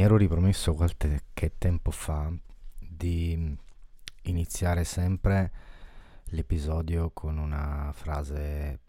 Mi 0.00 0.06
ero 0.06 0.16
ripromesso 0.16 0.72
qualche 0.72 1.58
tempo 1.58 1.90
fa 1.90 2.32
di 2.78 3.54
iniziare 4.22 4.82
sempre 4.84 5.52
l'episodio 6.28 7.10
con 7.10 7.36
una 7.36 7.92
frase 7.92 8.80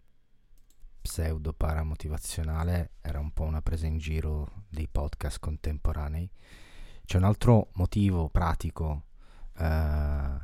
pseudo 1.02 1.52
paramotivazionale, 1.52 2.92
era 3.02 3.18
un 3.18 3.30
po' 3.30 3.42
una 3.42 3.60
presa 3.60 3.84
in 3.84 3.98
giro 3.98 4.64
dei 4.70 4.88
podcast 4.90 5.38
contemporanei. 5.38 6.30
C'è 7.04 7.18
un 7.18 7.24
altro 7.24 7.68
motivo 7.74 8.30
pratico 8.30 9.02
eh, 9.58 10.38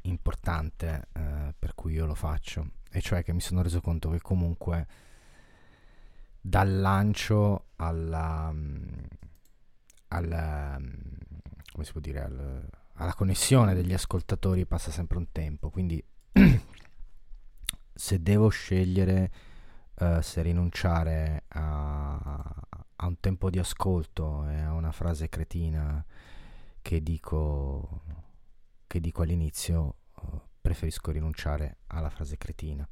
importante 0.00 1.08
eh, 1.12 1.54
per 1.58 1.74
cui 1.74 1.92
io 1.92 2.06
lo 2.06 2.14
faccio, 2.14 2.70
e 2.90 3.02
cioè 3.02 3.22
che 3.22 3.34
mi 3.34 3.42
sono 3.42 3.60
reso 3.60 3.82
conto 3.82 4.08
che 4.08 4.22
comunque 4.22 4.86
dal 6.40 6.74
lancio 6.74 7.66
alla, 7.76 8.50
alla 10.08 10.78
può 11.92 12.00
dire, 12.00 12.22
al, 12.22 12.68
alla 12.94 13.14
connessione 13.14 13.74
degli 13.74 13.92
ascoltatori 13.92 14.66
passa 14.66 14.90
sempre 14.90 15.18
un 15.18 15.30
tempo, 15.32 15.70
quindi 15.70 16.02
se 17.94 18.22
devo 18.22 18.48
scegliere 18.48 19.32
uh, 19.94 20.20
se 20.20 20.42
rinunciare 20.42 21.44
a, 21.48 22.14
a, 22.96 23.06
un 23.06 23.20
tempo 23.20 23.50
di 23.50 23.58
ascolto 23.58 24.46
e 24.48 24.60
a 24.60 24.72
una 24.72 24.92
frase 24.92 25.28
cretina 25.28 26.04
che 26.82 27.02
dico, 27.02 28.02
che 28.86 29.00
dico 29.00 29.22
all'inizio, 29.22 29.96
uh, 30.22 30.40
preferisco 30.60 31.10
rinunciare 31.10 31.78
alla 31.88 32.10
frase 32.10 32.36
cretina. 32.36 32.88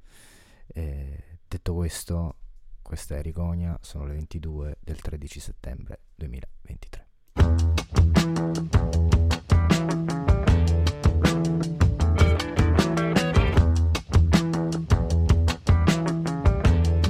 Eh, 0.67 1.39
detto 1.47 1.75
questo, 1.75 2.37
questa 2.83 3.17
è 3.17 3.23
Rigonia, 3.23 3.79
sono 3.81 4.07
le 4.07 4.15
22 4.15 4.79
del 4.81 5.01
13 5.01 5.41
settembre 5.41 6.01
2023. 6.15 7.14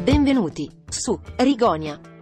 Benvenuti 0.05 0.71
su 0.89 1.19
Rigonia. 1.37 2.14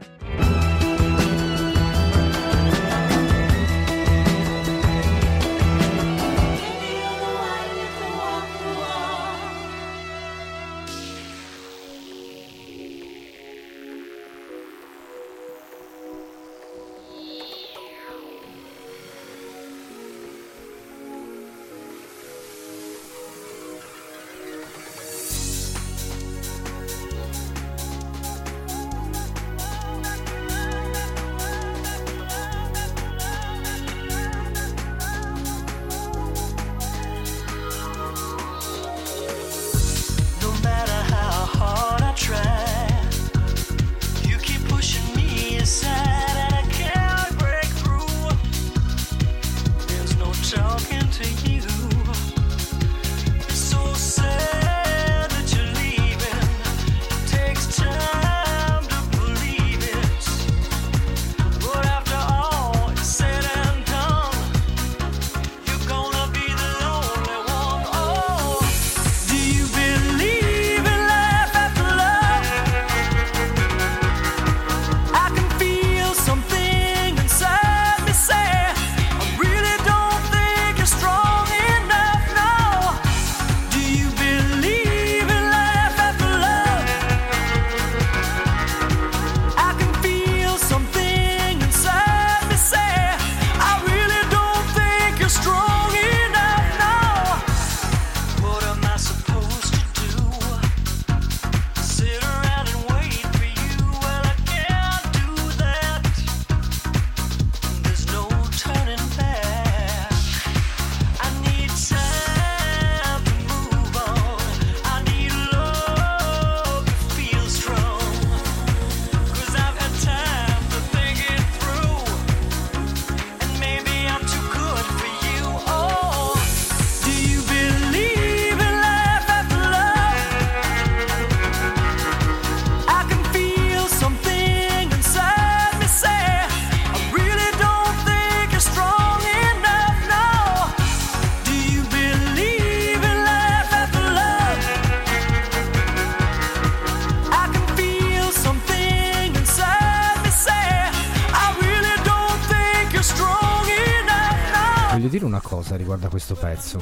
Questo 156.33 156.37
pezzo. 156.37 156.81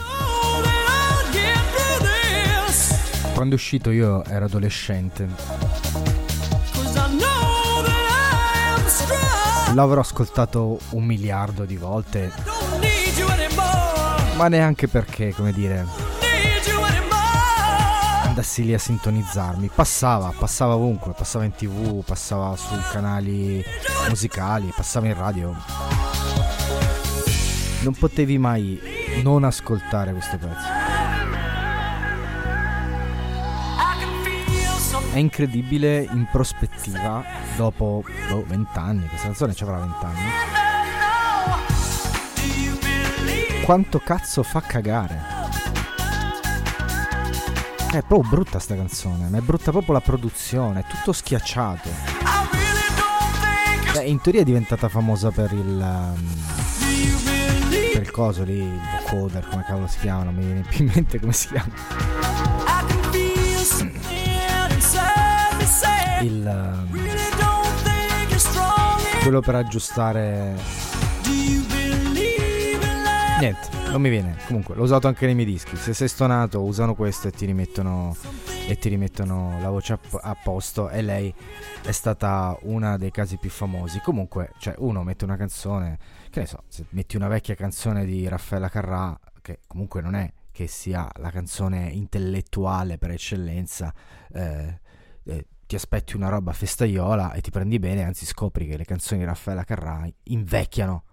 Quando 3.34 3.54
è 3.54 3.58
uscito 3.58 3.90
io 3.90 4.24
ero 4.24 4.44
adolescente. 4.44 5.28
L'avrò 9.74 10.00
ascoltato 10.00 10.78
un 10.90 11.04
miliardo 11.04 11.64
di 11.64 11.76
volte. 11.76 12.32
Ma 14.36 14.48
neanche 14.48 14.88
perché, 14.88 15.32
come 15.34 15.52
dire, 15.52 15.86
andassi 18.24 18.64
lì 18.64 18.74
a 18.74 18.78
sintonizzarmi. 18.78 19.70
Passava, 19.74 20.32
passava 20.36 20.74
ovunque, 20.74 21.12
passava 21.12 21.44
in 21.44 21.52
tv, 21.52 22.02
passava 22.04 22.56
su 22.56 22.74
canali 22.90 23.64
musicali, 24.08 24.72
passava 24.74 25.06
in 25.06 25.14
radio 25.14 25.54
non 27.82 27.94
potevi 27.94 28.36
mai 28.36 28.78
non 29.22 29.44
ascoltare 29.44 30.12
questo 30.12 30.38
pezzo. 30.38 30.68
È 35.12 35.18
incredibile 35.18 36.06
in 36.10 36.28
prospettiva, 36.30 37.24
dopo 37.56 38.04
boh, 38.28 38.44
20 38.46 38.78
anni, 38.78 39.08
questa 39.08 39.26
canzone 39.26 39.54
ci 39.54 39.64
avrà 39.64 39.78
20 39.78 40.04
anni. 40.04 40.30
Quanto 43.64 43.98
cazzo 43.98 44.42
fa 44.42 44.60
cagare? 44.60 45.38
È 47.90 48.02
proprio 48.02 48.30
brutta 48.30 48.60
sta 48.60 48.76
canzone, 48.76 49.28
ma 49.28 49.38
è 49.38 49.40
brutta 49.40 49.72
proprio 49.72 49.94
la 49.94 50.00
produzione, 50.00 50.80
è 50.80 50.84
tutto 50.84 51.12
schiacciato. 51.12 51.88
Beh, 53.92 54.04
in 54.04 54.20
teoria 54.20 54.42
è 54.42 54.44
diventata 54.44 54.88
famosa 54.88 55.32
per 55.32 55.52
il... 55.52 56.14
Um, 56.16 57.29
il 58.10 58.16
coso 58.16 58.42
lì, 58.42 58.58
il 58.58 58.80
vocoder, 59.06 59.46
come 59.48 59.62
cavolo 59.62 59.86
si 59.86 60.00
chiama, 60.00 60.24
non 60.24 60.34
mi 60.34 60.44
viene 60.44 60.62
più 60.68 60.84
in 60.84 60.90
mente 60.92 61.20
come 61.20 61.32
si 61.32 61.46
chiama. 61.48 61.72
Il... 66.22 66.44
Um, 66.44 66.98
quello 69.22 69.40
per 69.40 69.54
aggiustare 69.54 70.56
Niente, 73.38 73.68
non 73.90 74.02
mi 74.02 74.10
viene. 74.10 74.36
Comunque, 74.46 74.74
l'ho 74.74 74.82
usato 74.82 75.06
anche 75.06 75.24
nei 75.24 75.34
miei 75.34 75.46
dischi. 75.46 75.74
Se 75.76 75.94
sei 75.94 76.08
stonato, 76.08 76.60
usano 76.62 76.94
questo 76.94 77.28
e 77.28 77.30
ti 77.30 77.46
rimettono, 77.46 78.14
e 78.66 78.76
ti 78.76 78.90
rimettono 78.90 79.58
la 79.62 79.70
voce 79.70 79.94
a, 79.94 79.98
a 80.20 80.36
posto. 80.42 80.90
E 80.90 81.00
lei 81.00 81.32
è 81.82 81.90
stata 81.90 82.54
una 82.62 82.98
dei 82.98 83.10
casi 83.10 83.38
più 83.38 83.48
famosi. 83.48 84.00
Comunque, 84.04 84.50
cioè, 84.58 84.74
uno 84.78 85.02
mette 85.02 85.24
una 85.24 85.36
canzone, 85.36 85.98
che 86.30 86.40
ne 86.40 86.46
so, 86.46 86.62
se 86.68 86.86
metti 86.90 87.16
una 87.16 87.28
vecchia 87.28 87.54
canzone 87.54 88.04
di 88.04 88.26
Raffaella 88.28 88.68
Carrà, 88.68 89.18
che 89.42 89.60
comunque 89.66 90.00
non 90.00 90.14
è 90.14 90.32
che 90.52 90.66
sia 90.66 91.08
la 91.16 91.30
canzone 91.30 91.88
intellettuale 91.90 92.98
per 92.98 93.10
eccellenza, 93.10 93.92
eh, 94.32 94.80
eh, 95.24 95.46
ti 95.66 95.74
aspetti 95.74 96.16
una 96.16 96.28
roba 96.28 96.52
festaiola 96.52 97.32
e 97.32 97.40
ti 97.40 97.50
prendi 97.50 97.78
bene, 97.78 98.04
anzi 98.04 98.26
scopri 98.26 98.66
che 98.66 98.76
le 98.76 98.84
canzoni 98.84 99.20
di 99.20 99.26
Raffaella 99.26 99.64
Carrà 99.64 100.08
invecchiano. 100.24 101.04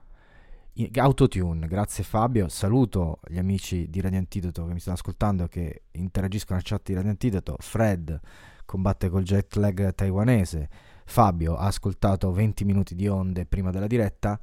Autotune, 0.93 1.67
grazie 1.67 2.03
Fabio, 2.03 2.47
saluto 2.49 3.19
gli 3.27 3.39
amici 3.39 3.89
di 3.89 3.99
Radio 3.99 4.19
Antidoto 4.19 4.65
che 4.67 4.73
mi 4.73 4.79
stanno 4.79 4.95
ascoltando 4.95 5.45
e 5.45 5.47
che 5.47 5.81
interagiscono 5.93 6.59
nella 6.59 6.69
chat 6.69 6.85
di 6.85 6.93
Radio 6.93 7.09
Antidoto, 7.09 7.55
Fred 7.59 8.19
combatte 8.63 9.09
col 9.09 9.23
jet 9.23 9.55
lag 9.55 9.95
taiwanese, 9.95 10.69
Fabio 11.05 11.55
ha 11.55 11.65
ascoltato 11.65 12.31
20 12.31 12.65
minuti 12.65 12.93
di 12.93 13.07
onde 13.07 13.45
prima 13.45 13.71
della 13.71 13.87
diretta 13.87 14.39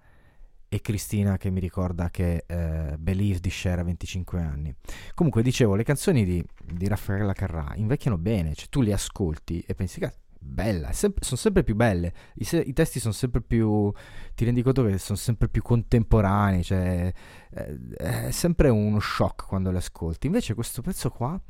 e 0.75 0.81
Cristina 0.81 1.37
che 1.37 1.51
mi 1.51 1.61
ricorda 1.61 2.11
che 2.11 2.45
eh, 2.49 2.97
Believe 2.99 3.39
di 3.39 3.49
Cher 3.49 3.79
ha 3.79 3.85
25 3.85 4.41
anni. 4.41 4.75
Comunque 5.15 5.41
dicevo, 5.41 5.77
le 5.77 5.85
canzoni 5.85 6.25
di, 6.25 6.45
di 6.65 6.89
Raffaella 6.89 7.33
Carrà 7.33 7.75
invecchiano 7.77 8.19
bene, 8.19 8.55
cioè 8.55 8.69
tu 8.69 8.83
le 8.83 8.93
ascolti 8.93 9.63
e 9.65 9.75
pensi, 9.77 10.01
cazzo, 10.01 10.19
bella, 10.37 10.91
sempre, 10.91 11.25
sono 11.25 11.37
sempre 11.37 11.63
più 11.63 11.77
belle, 11.77 12.13
I, 12.35 12.49
I, 12.67 12.73
testi 12.73 12.99
sono 12.99 13.13
sempre 13.13 13.41
più, 13.41 13.93
ti 14.35 14.45
rendi 14.45 14.63
conto 14.63 14.85
che 14.85 14.99
sono 14.99 15.17
sempre 15.17 15.49
più 15.49 15.63
contemporanei, 15.63 16.65
cioè 16.65 17.13
è, 17.51 17.77
è 17.97 18.31
sempre 18.33 18.69
uno 18.69 18.99
shock 18.99 19.47
quando 19.47 19.71
le 19.71 19.79
ascolti, 19.79 20.27
invece 20.27 20.55
questo 20.55 20.83
pezzo 20.83 21.09
qua 21.09 21.41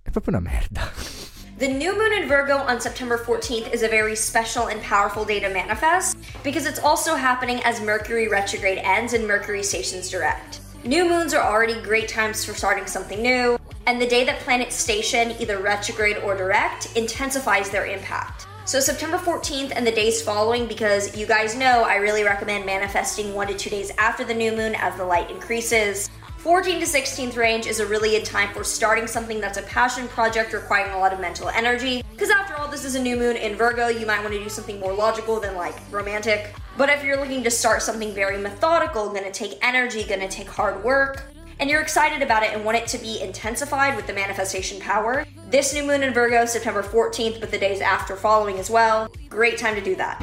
è 0.00 0.10
proprio 0.10 0.38
una 0.38 0.48
merda. 0.48 0.82
The 1.58 1.66
new 1.66 1.98
moon 1.98 2.12
in 2.12 2.28
Virgo 2.28 2.58
on 2.58 2.80
September 2.80 3.18
14th 3.18 3.72
is 3.72 3.82
a 3.82 3.88
very 3.88 4.14
special 4.14 4.68
and 4.68 4.80
powerful 4.80 5.24
day 5.24 5.40
to 5.40 5.48
manifest 5.48 6.16
because 6.44 6.66
it's 6.66 6.78
also 6.78 7.16
happening 7.16 7.60
as 7.64 7.80
Mercury 7.80 8.28
retrograde 8.28 8.78
ends 8.78 9.12
and 9.12 9.26
Mercury 9.26 9.64
stations 9.64 10.08
direct. 10.08 10.60
New 10.84 11.08
moons 11.08 11.34
are 11.34 11.42
already 11.42 11.80
great 11.82 12.06
times 12.06 12.44
for 12.44 12.54
starting 12.54 12.86
something 12.86 13.20
new, 13.20 13.58
and 13.88 14.00
the 14.00 14.06
day 14.06 14.24
that 14.24 14.38
planets 14.38 14.76
station, 14.76 15.34
either 15.40 15.58
retrograde 15.58 16.18
or 16.18 16.36
direct, 16.36 16.96
intensifies 16.96 17.70
their 17.70 17.86
impact. 17.86 18.46
So, 18.64 18.78
September 18.78 19.18
14th 19.18 19.72
and 19.74 19.84
the 19.84 19.90
days 19.90 20.22
following, 20.22 20.68
because 20.68 21.16
you 21.16 21.26
guys 21.26 21.56
know 21.56 21.82
I 21.82 21.96
really 21.96 22.22
recommend 22.22 22.66
manifesting 22.66 23.34
one 23.34 23.48
to 23.48 23.54
two 23.54 23.70
days 23.70 23.90
after 23.98 24.22
the 24.22 24.32
new 24.32 24.52
moon 24.52 24.76
as 24.76 24.96
the 24.96 25.04
light 25.04 25.28
increases. 25.28 26.08
14 26.38 26.78
to 26.78 26.86
16th 26.86 27.36
range 27.36 27.66
is 27.66 27.80
a 27.80 27.86
really 27.86 28.10
good 28.10 28.24
time 28.24 28.54
for 28.54 28.62
starting 28.62 29.08
something 29.08 29.40
that's 29.40 29.58
a 29.58 29.62
passion 29.62 30.06
project 30.06 30.52
requiring 30.52 30.92
a 30.92 30.98
lot 30.98 31.12
of 31.12 31.18
mental 31.18 31.48
energy. 31.48 32.04
Because 32.12 32.30
after 32.30 32.54
all, 32.54 32.68
this 32.68 32.84
is 32.84 32.94
a 32.94 33.02
new 33.02 33.16
moon 33.16 33.36
in 33.36 33.56
Virgo, 33.56 33.88
you 33.88 34.06
might 34.06 34.20
want 34.20 34.32
to 34.32 34.38
do 34.38 34.48
something 34.48 34.78
more 34.78 34.94
logical 34.94 35.40
than 35.40 35.56
like 35.56 35.74
romantic. 35.90 36.54
But 36.76 36.90
if 36.90 37.02
you're 37.02 37.16
looking 37.16 37.42
to 37.42 37.50
start 37.50 37.82
something 37.82 38.14
very 38.14 38.38
methodical, 38.38 39.08
gonna 39.08 39.32
take 39.32 39.58
energy, 39.62 40.04
gonna 40.04 40.28
take 40.28 40.48
hard 40.48 40.84
work, 40.84 41.24
and 41.58 41.68
you're 41.68 41.80
excited 41.80 42.22
about 42.22 42.44
it 42.44 42.54
and 42.54 42.64
want 42.64 42.78
it 42.78 42.86
to 42.86 42.98
be 42.98 43.20
intensified 43.20 43.96
with 43.96 44.06
the 44.06 44.12
manifestation 44.12 44.78
power, 44.78 45.26
this 45.50 45.74
new 45.74 45.82
moon 45.82 46.04
in 46.04 46.14
Virgo, 46.14 46.46
September 46.46 46.84
14th, 46.84 47.40
but 47.40 47.50
the 47.50 47.58
days 47.58 47.80
after 47.80 48.14
following 48.14 48.60
as 48.60 48.70
well, 48.70 49.08
great 49.28 49.58
time 49.58 49.74
to 49.74 49.80
do 49.80 49.96
that. 49.96 50.20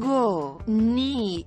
Go, 0.00 0.60
ni. 0.66 1.46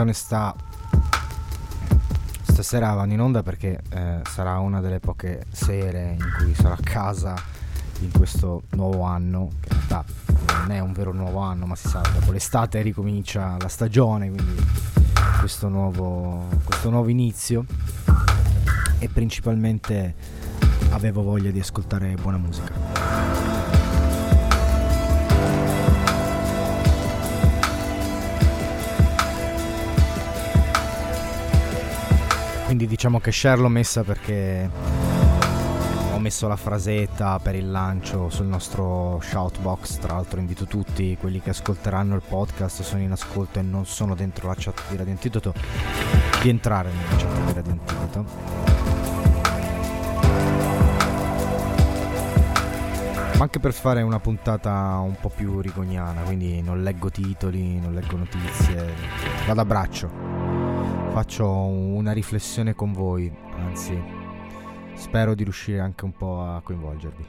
Tutta 0.00 0.02
onestà 0.02 0.54
stasera 2.42 2.92
vanno 2.94 3.12
in 3.12 3.20
onda 3.20 3.42
perché 3.42 3.80
eh, 3.90 4.20
sarà 4.28 4.58
una 4.58 4.80
delle 4.80 5.00
poche 5.00 5.44
sere 5.50 6.16
in 6.18 6.32
cui 6.38 6.54
sarò 6.54 6.74
a 6.74 6.78
casa 6.82 7.34
in 8.00 8.10
questo 8.10 8.62
nuovo 8.70 9.02
anno, 9.02 9.50
che 9.60 9.68
in 9.72 9.80
realtà 9.88 10.04
non 10.58 10.70
è 10.70 10.78
un 10.80 10.92
vero 10.92 11.12
nuovo 11.12 11.40
anno, 11.40 11.66
ma 11.66 11.76
si 11.76 11.88
sa, 11.88 12.00
dopo 12.00 12.32
l'estate 12.32 12.80
ricomincia 12.80 13.56
la 13.58 13.68
stagione, 13.68 14.30
quindi 14.30 14.64
questo 15.38 15.68
nuovo, 15.68 16.46
questo 16.64 16.88
nuovo 16.90 17.08
inizio 17.08 17.64
e 18.98 19.08
principalmente 19.08 20.14
avevo 20.90 21.22
voglia 21.22 21.50
di 21.50 21.60
ascoltare 21.60 22.14
buona 22.14 22.38
musica. 22.38 22.79
Quindi 32.70 32.86
diciamo 32.86 33.18
che 33.18 33.32
share 33.32 33.60
l'ho 33.60 33.66
messa 33.66 34.04
perché 34.04 34.70
ho 36.12 36.18
messo 36.20 36.46
la 36.46 36.54
frasetta 36.54 37.40
per 37.40 37.56
il 37.56 37.68
lancio 37.68 38.30
sul 38.30 38.46
nostro 38.46 39.18
shoutbox. 39.20 39.98
Tra 39.98 40.14
l'altro 40.14 40.38
invito 40.38 40.66
tutti 40.66 41.16
quelli 41.18 41.40
che 41.40 41.50
ascolteranno 41.50 42.14
il 42.14 42.22
podcast, 42.24 42.82
sono 42.82 43.02
in 43.02 43.10
ascolto 43.10 43.58
e 43.58 43.62
non 43.62 43.86
sono 43.86 44.14
dentro 44.14 44.46
la 44.46 44.54
chat 44.56 44.82
di 44.88 44.96
Radio 44.96 45.10
Antidoto, 45.10 45.52
di 46.42 46.48
entrare 46.48 46.92
nella 46.92 47.16
chat 47.16 47.44
di 47.44 47.52
Radio 47.54 47.72
Antidoto. 47.72 48.24
Ma 53.34 53.42
anche 53.42 53.58
per 53.58 53.72
fare 53.72 54.02
una 54.02 54.20
puntata 54.20 54.96
un 55.02 55.16
po' 55.20 55.30
più 55.30 55.60
rigoniana, 55.60 56.20
quindi 56.20 56.62
non 56.62 56.84
leggo 56.84 57.10
titoli, 57.10 57.80
non 57.80 57.94
leggo 57.94 58.16
notizie, 58.16 58.94
vado 59.44 59.60
a 59.60 59.64
braccio 59.64 60.29
faccio 61.10 61.48
una 61.48 62.12
riflessione 62.12 62.74
con 62.74 62.92
voi, 62.92 63.30
anzi 63.56 64.00
spero 64.94 65.34
di 65.34 65.42
riuscire 65.42 65.80
anche 65.80 66.04
un 66.04 66.12
po' 66.12 66.40
a 66.40 66.60
coinvolgervi. 66.62 67.26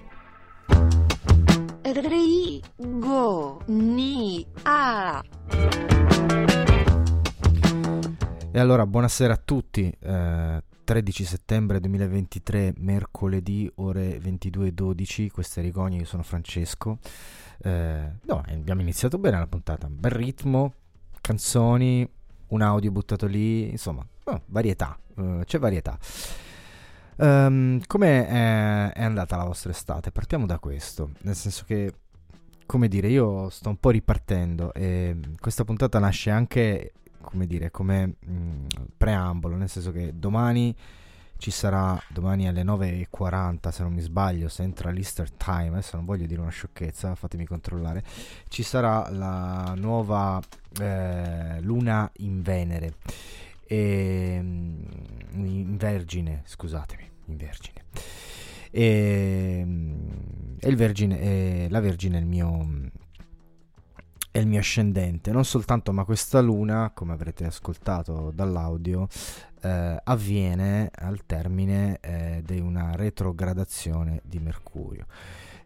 Rigo 1.83 3.61
ni 3.65 4.45
a 4.63 5.23
E 8.51 8.59
allora 8.59 8.85
buonasera 8.85 9.33
a 9.33 9.41
tutti, 9.43 9.91
eh, 9.99 10.63
13 10.83 11.25
settembre 11.25 11.79
2023, 11.79 12.73
mercoledì, 12.77 13.71
ore 13.75 14.19
22.12, 14.19 15.31
questa 15.31 15.59
è 15.59 15.63
Rigogne, 15.63 15.97
io 15.97 16.05
sono 16.05 16.21
Francesco. 16.21 16.99
Eh, 17.63 18.11
no, 18.21 18.43
abbiamo 18.45 18.81
iniziato 18.81 19.17
bene 19.17 19.39
la 19.39 19.47
puntata, 19.47 19.87
bel 19.89 20.11
ritmo, 20.11 20.73
canzoni, 21.21 22.07
un 22.51 22.61
audio 22.61 22.91
buttato 22.91 23.27
lì, 23.27 23.69
insomma, 23.69 24.05
oh, 24.25 24.41
varietà, 24.47 24.97
uh, 25.15 25.41
c'è 25.43 25.59
varietà. 25.59 25.97
Um, 27.17 27.81
come 27.85 28.27
è, 28.27 28.93
è, 28.93 29.03
andata 29.03 29.35
la 29.35 29.43
vostra 29.43 29.71
estate? 29.71 30.11
Partiamo 30.11 30.45
da 30.45 30.59
questo, 30.59 31.11
nel 31.21 31.35
senso 31.35 31.63
che, 31.65 31.93
come 32.65 32.87
dire, 32.87 33.09
io 33.09 33.49
sto 33.49 33.69
un 33.69 33.77
po' 33.77 33.91
ripartendo 33.91 34.73
e 34.73 35.17
questa 35.39 35.63
puntata 35.63 35.99
nasce 35.99 36.29
anche, 36.31 36.93
come 37.21 37.45
dire, 37.45 37.69
come 37.69 38.15
mh, 38.19 38.31
mm, 38.31 38.65
preambolo, 38.97 39.55
nel 39.55 39.69
senso 39.69 39.91
che 39.91 40.13
domani 40.15 40.75
ci 41.41 41.49
sarà 41.49 41.99
domani 42.07 42.47
alle 42.47 42.61
9.40 42.61 43.69
se 43.71 43.81
non 43.81 43.93
mi 43.93 44.01
sbaglio 44.01 44.47
se 44.47 44.61
entra 44.61 44.91
l'Easter 44.91 45.31
Time 45.31 45.69
adesso 45.69 45.95
non 45.95 46.05
voglio 46.05 46.27
dire 46.27 46.39
una 46.39 46.51
sciocchezza 46.51 47.15
fatemi 47.15 47.47
controllare. 47.47 48.03
Ci 48.47 48.61
sarà 48.61 49.09
la 49.09 49.73
nuova 49.75 50.39
eh, 50.79 51.59
luna 51.61 52.07
in 52.17 52.43
Venere. 52.43 52.93
E, 53.65 54.39
mm, 54.39 54.83
in 55.33 55.77
Vergine 55.77 56.43
scusatemi 56.45 57.09
in 57.25 57.37
Vergine. 57.37 57.85
E, 58.69 59.63
mm, 59.65 60.57
e 60.59 60.69
il 60.69 60.75
Vergine 60.75 61.19
e 61.21 61.67
la 61.71 61.79
Vergine 61.79 62.17
è 62.17 62.19
il 62.19 62.27
mio 62.27 62.91
è 64.29 64.37
il 64.37 64.45
mio 64.47 64.59
ascendente. 64.59 65.31
Non 65.31 65.43
soltanto 65.43 65.91
ma 65.91 66.03
questa 66.05 66.39
luna 66.39 66.91
come 66.93 67.13
avrete 67.13 67.45
ascoltato 67.45 68.31
dall'audio 68.31 69.07
eh, 69.61 69.99
avviene 70.03 70.89
al 70.93 71.25
termine 71.25 71.97
eh, 72.01 72.41
di 72.45 72.59
una 72.59 72.95
retrogradazione 72.95 74.21
di 74.23 74.39
Mercurio. 74.39 75.05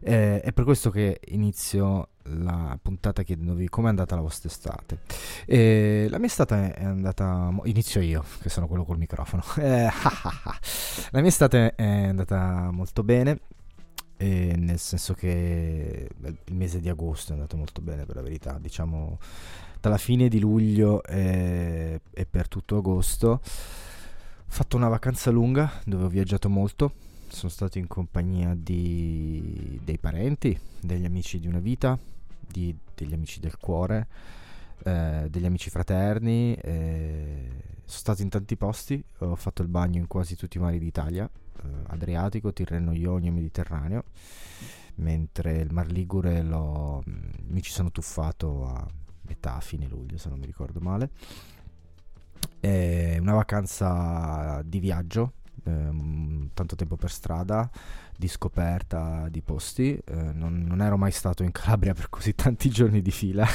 Eh, 0.00 0.40
è 0.40 0.52
per 0.52 0.64
questo 0.64 0.90
che 0.90 1.20
inizio 1.28 2.08
la 2.24 2.78
puntata 2.80 3.22
chiedendovi 3.22 3.68
come 3.68 3.86
è 3.86 3.90
andata 3.90 4.14
la 4.14 4.20
vostra 4.20 4.48
estate. 4.48 4.98
Eh, 5.46 6.06
la 6.10 6.18
mia 6.18 6.26
estate 6.26 6.74
è 6.74 6.84
andata. 6.84 7.50
Inizio 7.64 8.00
io, 8.00 8.24
che 8.40 8.48
sono 8.48 8.66
quello 8.66 8.84
col 8.84 8.98
microfono. 8.98 9.42
Eh, 9.56 9.88
la 11.10 11.20
mia 11.20 11.28
estate 11.28 11.74
è 11.74 12.06
andata 12.06 12.70
molto 12.70 13.02
bene. 13.02 13.40
nel 14.18 14.78
senso 14.78 15.12
che 15.14 16.08
il 16.22 16.54
mese 16.54 16.80
di 16.80 16.88
agosto 16.88 17.32
è 17.32 17.34
andato 17.34 17.56
molto 17.56 17.80
bene, 17.80 18.04
per 18.04 18.16
la 18.16 18.22
verità. 18.22 18.58
Diciamo 18.60 19.18
dalla 19.80 19.98
fine 19.98 20.28
di 20.28 20.40
luglio 20.40 21.02
e, 21.04 22.00
e 22.12 22.26
per 22.26 22.48
tutto 22.48 22.78
agosto 22.78 23.40
fatto 24.46 24.76
una 24.76 24.88
vacanza 24.88 25.30
lunga 25.30 25.70
dove 25.84 26.04
ho 26.04 26.08
viaggiato 26.08 26.48
molto. 26.48 26.92
Sono 27.28 27.50
stato 27.50 27.78
in 27.78 27.86
compagnia 27.86 28.54
di, 28.56 29.78
dei 29.82 29.98
parenti, 29.98 30.58
degli 30.80 31.04
amici 31.04 31.38
di 31.38 31.46
una 31.46 31.58
vita, 31.58 31.98
di, 32.38 32.74
degli 32.94 33.12
amici 33.12 33.40
del 33.40 33.56
cuore, 33.58 34.06
eh, 34.84 35.26
degli 35.28 35.44
amici 35.44 35.68
fraterni. 35.68 36.54
Eh, 36.54 37.48
sono 37.84 37.98
stato 37.98 38.22
in 38.22 38.28
tanti 38.28 38.56
posti, 38.56 39.02
ho 39.18 39.36
fatto 39.36 39.62
il 39.62 39.68
bagno 39.68 39.98
in 39.98 40.06
quasi 40.06 40.36
tutti 40.36 40.56
i 40.56 40.60
mari 40.60 40.78
d'Italia, 40.78 41.28
eh, 41.28 41.68
Adriatico, 41.88 42.52
Tirreno 42.52 42.92
Ionio, 42.92 43.32
Mediterraneo, 43.32 44.04
mentre 44.96 45.58
il 45.58 45.72
Mar 45.72 45.88
Ligure 45.88 46.42
lo, 46.42 47.02
mi 47.04 47.62
ci 47.62 47.70
sono 47.70 47.90
tuffato 47.90 48.66
a 48.66 48.86
metà, 49.22 49.60
fine 49.60 49.86
luglio 49.86 50.16
se 50.18 50.28
non 50.28 50.38
mi 50.38 50.46
ricordo 50.46 50.80
male. 50.80 51.10
È 52.60 53.16
una 53.18 53.34
vacanza 53.34 54.60
di 54.64 54.78
viaggio, 54.78 55.32
ehm, 55.64 56.50
tanto 56.54 56.76
tempo 56.76 56.96
per 56.96 57.10
strada, 57.10 57.68
di 58.16 58.28
scoperta 58.28 59.28
di 59.28 59.42
posti. 59.42 59.98
Eh, 60.04 60.14
non, 60.14 60.64
non, 60.66 60.80
ero 60.80 60.96
mai 60.96 61.12
stato 61.12 61.42
in 61.42 61.52
Calabria 61.52 61.94
per 61.94 62.08
così 62.08 62.34
tanti 62.34 62.70
giorni 62.70 63.02
di 63.02 63.10
fila. 63.10 63.46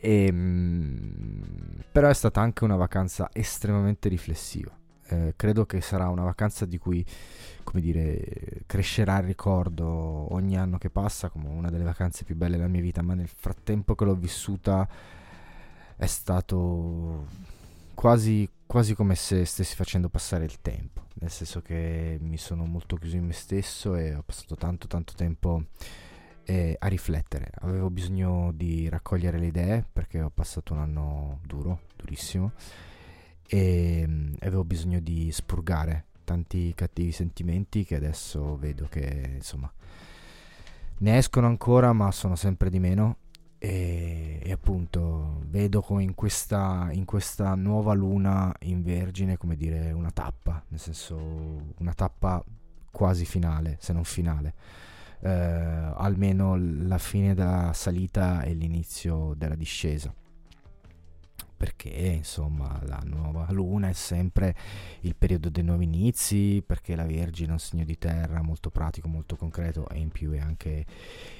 e, 0.00 0.26
ehm, 0.26 1.82
però 1.90 2.08
è 2.08 2.14
stata 2.14 2.40
anche 2.40 2.64
una 2.64 2.76
vacanza 2.76 3.28
estremamente 3.32 4.08
riflessiva. 4.08 4.72
Eh, 5.06 5.34
credo 5.36 5.66
che 5.66 5.80
sarà 5.82 6.08
una 6.08 6.22
vacanza 6.22 6.64
di 6.64 6.78
cui, 6.78 7.04
come 7.62 7.80
dire, 7.80 8.62
crescerà 8.66 9.18
il 9.18 9.24
ricordo 9.24 9.86
ogni 10.32 10.56
anno 10.56 10.78
che 10.78 10.88
passa 10.88 11.28
come 11.28 11.48
una 11.48 11.70
delle 11.70 11.84
vacanze 11.84 12.24
più 12.24 12.34
belle 12.34 12.56
della 12.56 12.68
mia 12.68 12.80
vita, 12.80 13.02
ma 13.02 13.14
nel 13.14 13.28
frattempo 13.28 13.94
che 13.94 14.04
l'ho 14.04 14.14
vissuta 14.14 14.88
è 15.96 16.06
stato 16.06 17.26
quasi, 17.94 18.48
quasi 18.66 18.94
come 18.94 19.14
se 19.14 19.44
stessi 19.44 19.74
facendo 19.74 20.08
passare 20.08 20.44
il 20.44 20.60
tempo, 20.60 21.06
nel 21.14 21.30
senso 21.30 21.62
che 21.62 22.18
mi 22.20 22.36
sono 22.36 22.64
molto 22.64 22.96
chiuso 22.96 23.16
in 23.16 23.26
me 23.26 23.32
stesso 23.32 23.94
e 23.96 24.14
ho 24.14 24.22
passato 24.24 24.56
tanto 24.56 24.86
tanto 24.86 25.14
tempo 25.14 25.64
eh, 26.44 26.76
a 26.78 26.86
riflettere. 26.88 27.50
Avevo 27.60 27.90
bisogno 27.90 28.52
di 28.52 28.88
raccogliere 28.88 29.38
le 29.38 29.46
idee 29.46 29.86
perché 29.90 30.20
ho 30.20 30.30
passato 30.30 30.72
un 30.74 30.80
anno 30.80 31.40
duro, 31.46 31.80
durissimo, 31.96 32.52
e 33.46 34.04
mh, 34.06 34.12
mm, 34.12 34.34
avevo 34.40 34.64
bisogno 34.64 35.00
di 35.00 35.30
spurgare 35.32 36.06
tanti 36.24 36.72
cattivi 36.74 37.12
sentimenti 37.12 37.84
che 37.84 37.96
adesso 37.96 38.56
vedo 38.56 38.86
che 38.88 39.32
insomma 39.34 39.70
ne 40.96 41.18
escono 41.18 41.46
ancora 41.46 41.92
ma 41.92 42.10
sono 42.12 42.34
sempre 42.34 42.70
di 42.70 42.78
meno 42.78 43.16
e, 43.64 44.40
e, 44.42 44.52
appunto 44.52 45.40
vedo 45.46 45.80
come 45.80 46.02
in 46.02 46.14
questa, 46.14 46.88
in 46.92 47.06
questa 47.06 47.54
nuova 47.54 47.94
luna 47.94 48.54
in 48.60 48.82
Vergine 48.82 49.38
come 49.38 49.56
dire 49.56 49.90
una 49.92 50.10
tappa, 50.10 50.62
nel 50.68 50.78
senso 50.78 51.16
una 51.78 51.94
tappa 51.94 52.44
quasi 52.90 53.24
finale, 53.24 53.78
se 53.80 53.94
non 53.94 54.04
finale. 54.04 54.54
Eh, 55.20 55.30
almeno 55.30 56.56
la 56.58 56.98
fine 56.98 57.32
della 57.34 57.72
salita 57.72 58.42
e 58.42 58.52
l'inizio 58.52 59.32
della 59.34 59.54
discesa 59.54 60.12
perché 61.56 61.88
insomma 61.88 62.80
la 62.84 63.00
nuova 63.04 63.46
luna 63.50 63.88
è 63.88 63.92
sempre 63.92 64.54
il 65.00 65.14
periodo 65.16 65.48
dei 65.48 65.62
nuovi 65.62 65.84
inizi, 65.84 66.62
perché 66.66 66.94
la 66.96 67.04
Vergine 67.04 67.50
è 67.50 67.52
un 67.52 67.58
segno 67.58 67.84
di 67.84 67.98
terra 67.98 68.42
molto 68.42 68.70
pratico, 68.70 69.08
molto 69.08 69.36
concreto 69.36 69.88
e 69.88 69.98
in 69.98 70.10
più 70.10 70.32
è 70.32 70.38
anche 70.38 70.86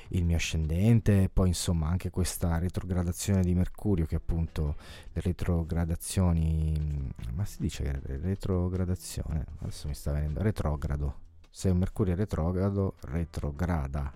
il 0.08 0.24
mio 0.24 0.36
ascendente, 0.36 1.28
poi 1.32 1.48
insomma 1.48 1.88
anche 1.88 2.10
questa 2.10 2.58
retrogradazione 2.58 3.42
di 3.42 3.54
Mercurio 3.54 4.06
che 4.06 4.16
appunto 4.16 4.76
le 5.12 5.20
retrogradazioni, 5.20 7.12
ma 7.32 7.44
si 7.44 7.56
dice 7.60 8.00
retrogradazione, 8.04 9.44
adesso 9.60 9.88
mi 9.88 9.94
sta 9.94 10.12
venendo 10.12 10.42
retrogrado, 10.42 11.18
se 11.50 11.68
un 11.68 11.78
Mercurio 11.78 12.12
è 12.12 12.16
retrogrado, 12.16 12.94
retrograda, 13.02 14.12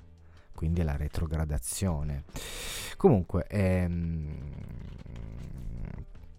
quindi 0.55 0.83
la 0.83 0.97
retrogradazione. 0.97 2.25
Comunque, 2.97 3.47
ehm, 3.47 4.53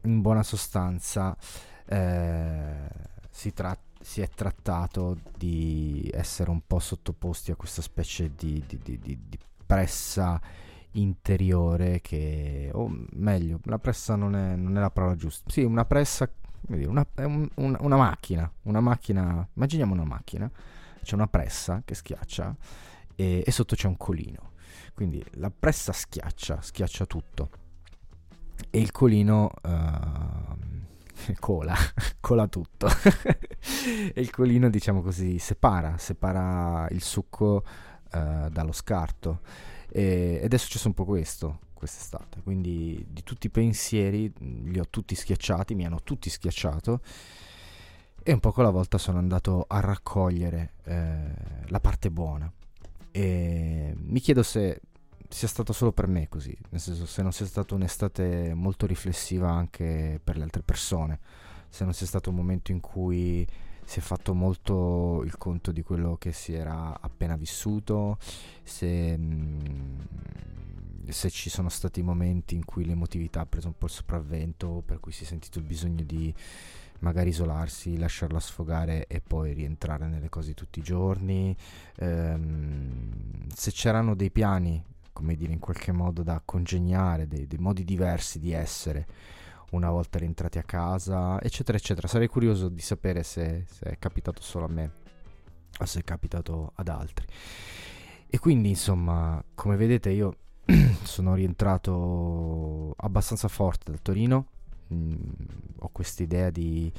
in 0.04 0.22
buona 0.22 0.44
sostanza 0.44 1.36
eh, 1.86 2.88
si, 3.30 3.54
tra- 3.54 3.78
si, 4.00 4.22
è 4.22 4.30
trattato 4.30 5.18
di 5.38 6.10
essere 6.14 6.50
un 6.50 6.62
po' 6.66 6.80
sottoposti 6.80 7.52
a 7.52 7.56
questa 7.56 7.82
specie 7.82 8.34
di, 8.36 8.64
di, 8.68 8.80
di, 8.82 9.00
di 9.00 9.40
pressa 9.66 10.40
interiore 10.92 12.02
che, 12.02 12.70
o 12.74 12.90
meglio, 13.12 13.60
la 13.64 13.80
pressa 13.80 14.16
non 14.16 14.36
è, 14.36 14.56
non 14.56 14.78
è 14.78 14.80
la 14.80 14.90
parola 14.90 15.16
giusta, 15.16 15.50
sì, 15.50 15.64
una 15.64 15.86
pressa, 15.86 16.30
una, 16.68 17.06
è 17.14 17.24
un, 17.24 17.48
un, 17.56 17.78
una 17.80 17.98
macchina, 17.98 18.52
una 18.64 18.80
macchina, 18.80 19.48
immaginiamo 19.54 19.94
una 19.94 20.06
macchina, 20.06 20.50
c'è 21.04 21.16
una 21.16 21.28
pressa 21.28 21.82
che 21.86 21.96
schiaccia 21.96 22.56
e, 23.16 23.44
e 23.46 23.52
sotto 23.52 23.76
c'è 23.76 23.88
un 23.88 23.98
colino, 23.98 24.52
quindi 24.94 25.24
la 25.34 25.52
pressa 25.52 25.94
schiaccia, 25.94 26.62
schiaccia 26.62 27.06
tutto 27.06 27.50
e 28.70 28.80
il 28.80 28.92
colino 28.92 29.52
uh, 29.64 31.34
cola, 31.40 31.76
cola 32.20 32.48
tutto. 32.48 32.88
E 33.62 34.22
il 34.22 34.32
colino 34.32 34.70
diciamo 34.70 35.02
così 35.02 35.38
separa, 35.38 35.98
separa 35.98 36.88
il 36.90 37.04
succo 37.04 37.64
uh, 38.14 38.50
dallo 38.50 38.72
scarto. 38.72 39.42
E, 39.90 40.40
ed 40.42 40.54
è 40.54 40.58
successo 40.58 40.88
un 40.88 40.94
po' 40.94 41.06
questo 41.06 41.60
quest'estate, 41.80 42.42
quindi 42.44 43.06
di 43.10 43.24
tutti 43.24 43.48
i 43.48 43.50
pensieri 43.50 44.32
li 44.38 44.80
ho 44.80 44.88
tutti 44.90 45.16
schiacciati, 45.16 45.76
mi 45.76 45.86
hanno 45.86 46.02
tutti 46.04 46.30
schiacciato. 46.30 47.00
E 48.22 48.34
un 48.34 48.40
poco 48.42 48.60
alla 48.60 48.70
volta 48.70 48.98
sono 48.98 49.18
andato 49.18 49.66
a 49.68 49.80
raccogliere 49.80 50.74
eh, 50.84 51.32
la 51.68 51.80
parte 51.80 52.12
buona. 52.12 52.52
E 53.12 53.94
mi 53.96 54.20
chiedo 54.20 54.44
se 54.44 54.82
sia 55.30 55.48
stato 55.48 55.74
solo 55.74 55.92
per 55.92 56.08
me 56.08 56.28
così, 56.28 56.58
nel 56.70 56.82
senso 56.82 57.06
se 57.06 57.22
non 57.22 57.32
sia 57.32 57.46
stata 57.46 57.76
un'estate 57.76 58.54
molto 58.56 58.88
riflessiva 58.88 59.52
anche 59.52 60.20
per 60.24 60.38
le 60.38 60.44
altre 60.44 60.64
persone, 60.64 61.20
se 61.70 61.84
non 61.84 61.94
sia 61.94 62.08
stato 62.08 62.32
un 62.32 62.36
momento 62.36 62.72
in 62.72 62.80
cui 62.80 63.48
si 63.86 64.00
è 64.00 64.02
fatto 64.02 64.34
molto 64.34 65.22
il 65.24 65.38
conto 65.38 65.72
di 65.72 65.84
quello 65.84 66.18
che 66.18 66.32
si 66.32 66.54
era 66.54 67.00
appena 67.00 67.36
vissuto, 67.36 68.18
se, 68.64 69.18
mm, 69.18 70.00
se 71.08 71.30
ci 71.30 71.50
sono 71.50 71.70
stati 71.70 72.02
momenti 72.02 72.56
in 72.56 72.66
cui 72.66 72.86
l'emotività 72.86 73.42
ha 73.42 73.46
preso 73.46 73.68
un 73.68 73.78
po' 73.78 73.86
il 73.86 73.92
sopravvento, 73.92 74.82
per 74.86 75.00
cui 75.00 75.12
si 75.12 75.24
è 75.24 75.28
sentito 75.28 75.60
il 75.60 75.66
bisogno 75.66 76.04
di 76.04 76.34
magari 77.00 77.30
isolarsi, 77.30 77.98
lasciarla 77.98 78.40
sfogare 78.40 79.08
e 79.08 79.22
poi 79.22 79.54
rientrare 79.54 80.08
nelle 80.08 80.30
cose 80.30 80.54
tutti 80.54 80.80
i 80.80 80.84
giorni, 80.84 81.56
ehm, 81.98 83.48
se 83.54 83.72
c'erano 83.72 84.16
dei 84.16 84.32
piani 84.32 84.84
come 85.20 85.36
dire, 85.36 85.52
in 85.52 85.60
qualche 85.60 85.92
modo 85.92 86.24
da 86.24 86.42
congegnare, 86.44 87.28
dei, 87.28 87.46
dei 87.46 87.58
modi 87.60 87.84
diversi 87.84 88.40
di 88.40 88.54
essere 88.54 89.06
una 89.72 89.92
volta 89.92 90.18
rientrati 90.18 90.58
a 90.60 90.64
casa, 90.64 91.42
eccetera, 91.42 91.78
eccetera. 91.78 92.08
Sarei 92.08 92.28
curioso 92.28 92.70
di 92.70 92.80
sapere 92.80 93.24
se, 93.24 93.66
se, 93.68 93.84
è 93.84 94.00
capitato 94.00 94.42
solo 94.42 94.64
a 94.64 94.70
me 94.70 94.92
o 95.78 95.86
se 95.86 96.00
è 96.00 96.04
capitato 96.06 96.72
ad 96.76 96.88
altri. 96.88 97.28
E 98.28 98.40
quindi, 98.40 98.70
insomma, 98.70 99.44
come 99.56 99.76
vedete, 99.76 100.10
io 100.10 100.38
sono 101.04 101.36
rientrato 101.36 102.94
abbastanza 102.96 103.50
forte 103.50 103.92
dal 103.92 104.02
Torino. 104.02 104.46
Mm, 104.94 105.16
ho 105.80 105.90
questa 105.90 106.24
idea 106.24 106.50
di 106.50 106.90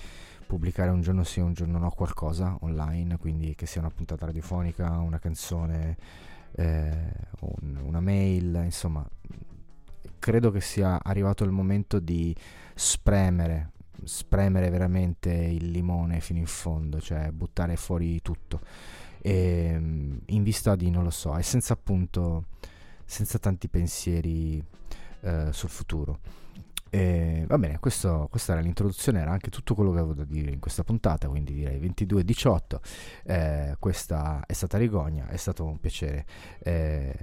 pubblicare 0.46 0.90
un 0.90 1.00
giorno 1.00 1.24
sì, 1.24 1.40
un 1.40 1.54
giorno 1.54 1.78
no 1.78 1.88
qualcosa 1.88 2.58
online, 2.60 3.16
quindi 3.16 3.54
che 3.54 3.64
sia 3.64 3.80
una 3.80 3.90
puntata 3.90 4.26
radiofonica, 4.26 4.98
una 4.98 5.18
canzone 5.18 5.96
eh, 6.56 7.12
un, 7.40 7.80
una 7.82 8.00
mail, 8.00 8.60
insomma, 8.64 9.06
credo 10.18 10.50
che 10.50 10.60
sia 10.60 11.02
arrivato 11.02 11.44
il 11.44 11.50
momento 11.50 11.98
di 11.98 12.34
spremere, 12.74 13.72
spremere 14.04 14.70
veramente 14.70 15.32
il 15.32 15.70
limone 15.70 16.20
fino 16.20 16.38
in 16.38 16.46
fondo, 16.46 17.00
cioè 17.00 17.30
buttare 17.30 17.76
fuori 17.76 18.20
tutto. 18.22 18.60
E, 19.22 19.70
ehm, 19.74 20.20
in 20.26 20.42
vista 20.42 20.76
di, 20.76 20.90
non 20.90 21.04
lo 21.04 21.10
so, 21.10 21.36
e 21.36 21.42
senza 21.42 21.72
appunto, 21.72 22.44
senza 23.04 23.38
tanti 23.38 23.68
pensieri 23.68 24.62
eh, 25.22 25.48
sul 25.52 25.68
futuro. 25.68 26.18
E, 26.90 27.44
va 27.46 27.56
bene, 27.56 27.78
questo, 27.78 28.26
questa 28.28 28.52
era 28.52 28.60
l'introduzione, 28.60 29.20
era 29.20 29.30
anche 29.30 29.48
tutto 29.48 29.74
quello 29.74 29.92
che 29.92 29.98
avevo 29.98 30.14
da 30.14 30.24
dire 30.24 30.50
in 30.50 30.58
questa 30.58 30.82
puntata, 30.82 31.28
quindi 31.28 31.54
direi 31.54 31.78
22-18. 31.78 32.80
Eh, 33.24 33.76
questa 33.78 34.44
è 34.44 34.52
stata 34.52 34.76
Rigogna, 34.76 35.28
è 35.28 35.36
stato 35.36 35.64
un 35.64 35.78
piacere 35.78 36.26
eh, 36.58 37.14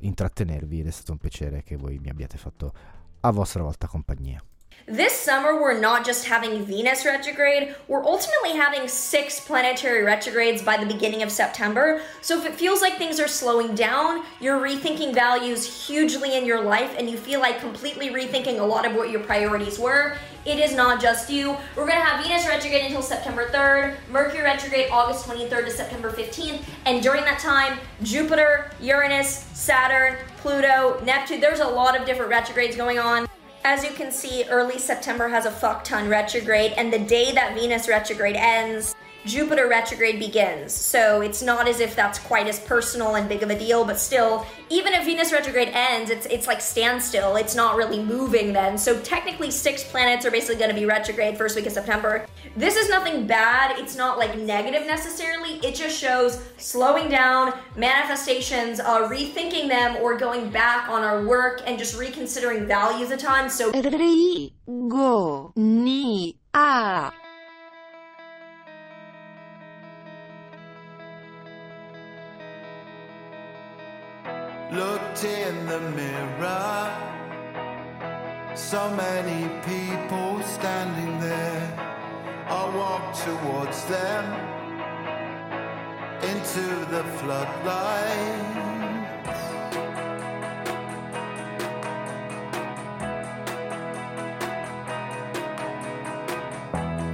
intrattenervi 0.00 0.80
ed 0.80 0.88
è 0.88 0.90
stato 0.90 1.12
un 1.12 1.18
piacere 1.18 1.62
che 1.62 1.76
voi 1.76 1.98
mi 1.98 2.08
abbiate 2.08 2.36
fatto 2.36 2.72
a 3.20 3.30
vostra 3.30 3.62
volta 3.62 3.86
compagnia. 3.86 4.42
This 4.90 5.12
summer, 5.12 5.54
we're 5.54 5.78
not 5.78 6.04
just 6.04 6.24
having 6.24 6.64
Venus 6.64 7.04
retrograde, 7.04 7.76
we're 7.86 8.04
ultimately 8.04 8.58
having 8.58 8.88
six 8.88 9.38
planetary 9.38 10.02
retrogrades 10.02 10.62
by 10.62 10.76
the 10.76 10.84
beginning 10.84 11.22
of 11.22 11.30
September. 11.30 12.02
So 12.22 12.36
if 12.36 12.44
it 12.44 12.56
feels 12.56 12.80
like 12.80 12.98
things 12.98 13.20
are 13.20 13.28
slowing 13.28 13.76
down, 13.76 14.24
you're 14.40 14.58
rethinking 14.58 15.14
values 15.14 15.86
hugely 15.86 16.36
in 16.36 16.44
your 16.44 16.60
life, 16.60 16.96
and 16.98 17.08
you 17.08 17.16
feel 17.16 17.38
like 17.38 17.60
completely 17.60 18.10
rethinking 18.10 18.58
a 18.58 18.64
lot 18.64 18.84
of 18.84 18.96
what 18.96 19.10
your 19.10 19.20
priorities 19.20 19.78
were, 19.78 20.16
it 20.44 20.58
is 20.58 20.74
not 20.74 21.00
just 21.00 21.30
you. 21.30 21.56
We're 21.76 21.86
to 21.86 21.92
have 21.92 22.24
Venus 22.24 22.48
retrograde 22.48 22.86
until 22.86 23.02
September 23.02 23.48
3rd, 23.50 23.94
Mercury 24.10 24.42
retrograde 24.42 24.88
August 24.90 25.24
23rd 25.24 25.66
to 25.66 25.70
September 25.70 26.10
15th, 26.10 26.62
and 26.86 27.00
during 27.00 27.22
that 27.26 27.38
time, 27.38 27.78
Jupiter, 28.02 28.72
Uranus, 28.80 29.46
Saturn, 29.54 30.16
Pluto, 30.38 31.00
Neptune, 31.04 31.40
there's 31.40 31.60
a 31.60 31.68
lot 31.68 31.96
of 31.96 32.04
different 32.04 32.28
retrogrades 32.28 32.74
going 32.74 32.98
on. 32.98 33.28
As 33.62 33.84
you 33.84 33.90
can 33.90 34.10
see, 34.10 34.44
early 34.48 34.78
September 34.78 35.28
has 35.28 35.44
a 35.44 35.50
fuck 35.50 35.84
ton 35.84 36.08
retrograde, 36.08 36.72
and 36.78 36.90
the 36.90 36.98
day 36.98 37.30
that 37.32 37.54
Venus 37.54 37.88
retrograde 37.88 38.36
ends, 38.36 38.94
Jupiter 39.26 39.68
retrograde 39.68 40.18
begins. 40.18 40.72
So 40.72 41.20
it's 41.20 41.42
not 41.42 41.68
as 41.68 41.80
if 41.80 41.94
that's 41.94 42.18
quite 42.18 42.46
as 42.46 42.58
personal 42.60 43.16
and 43.16 43.28
big 43.28 43.42
of 43.42 43.50
a 43.50 43.58
deal, 43.58 43.84
but 43.84 43.98
still, 43.98 44.46
even 44.70 44.92
if 44.92 45.04
Venus 45.04 45.32
retrograde 45.32 45.68
ends, 45.72 46.10
it's 46.10 46.26
it's 46.26 46.46
like 46.46 46.60
standstill. 46.60 47.36
It's 47.36 47.54
not 47.54 47.76
really 47.76 48.02
moving 48.02 48.52
then. 48.52 48.78
So 48.78 49.00
technically 49.00 49.50
six 49.50 49.84
planets 49.84 50.24
are 50.24 50.30
basically 50.30 50.56
going 50.56 50.70
to 50.70 50.74
be 50.74 50.86
retrograde 50.86 51.36
first 51.36 51.56
week 51.56 51.66
of 51.66 51.72
September. 51.72 52.26
This 52.56 52.76
is 52.76 52.88
nothing 52.88 53.26
bad. 53.26 53.78
It's 53.78 53.96
not 53.96 54.18
like 54.18 54.36
negative 54.38 54.86
necessarily. 54.86 55.58
It 55.66 55.74
just 55.74 55.98
shows 55.98 56.42
slowing 56.56 57.08
down, 57.08 57.52
manifestations, 57.76 58.80
uh, 58.80 59.08
rethinking 59.08 59.68
them 59.68 59.96
or 59.96 60.16
going 60.16 60.50
back 60.50 60.88
on 60.88 61.02
our 61.02 61.24
work 61.24 61.62
and 61.66 61.78
just 61.78 61.98
reconsidering 61.98 62.66
values 62.66 63.10
at 63.10 63.18
times. 63.18 63.54
So 63.54 63.70
go 64.88 65.52
ni 65.56 66.36
a 66.54 67.12
looked 74.72 75.24
in 75.24 75.66
the 75.66 75.80
mirror. 75.80 76.90
So 78.54 78.88
many 78.90 79.48
people 79.66 80.42
standing 80.42 81.18
there. 81.18 81.90
I 82.46 82.76
walked 82.76 83.16
towards 83.24 83.84
them 83.86 84.24
into 86.22 86.66
the 86.92 87.02
floodlight. 87.18 88.60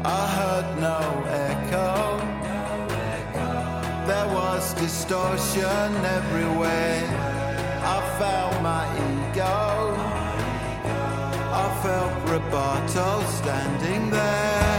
I 0.04 0.26
heard 0.38 0.68
no 0.80 1.00
echo. 1.48 1.94
There 4.06 4.28
was 4.34 4.74
distortion 4.74 6.04
everywhere. 6.04 7.25
I 7.88 7.98
felt 8.18 8.54
my 8.62 8.84
ego. 9.06 9.94
I 11.62 11.66
felt 11.84 12.14
Roberto 12.32 13.08
standing 13.40 14.10
there. 14.10 14.78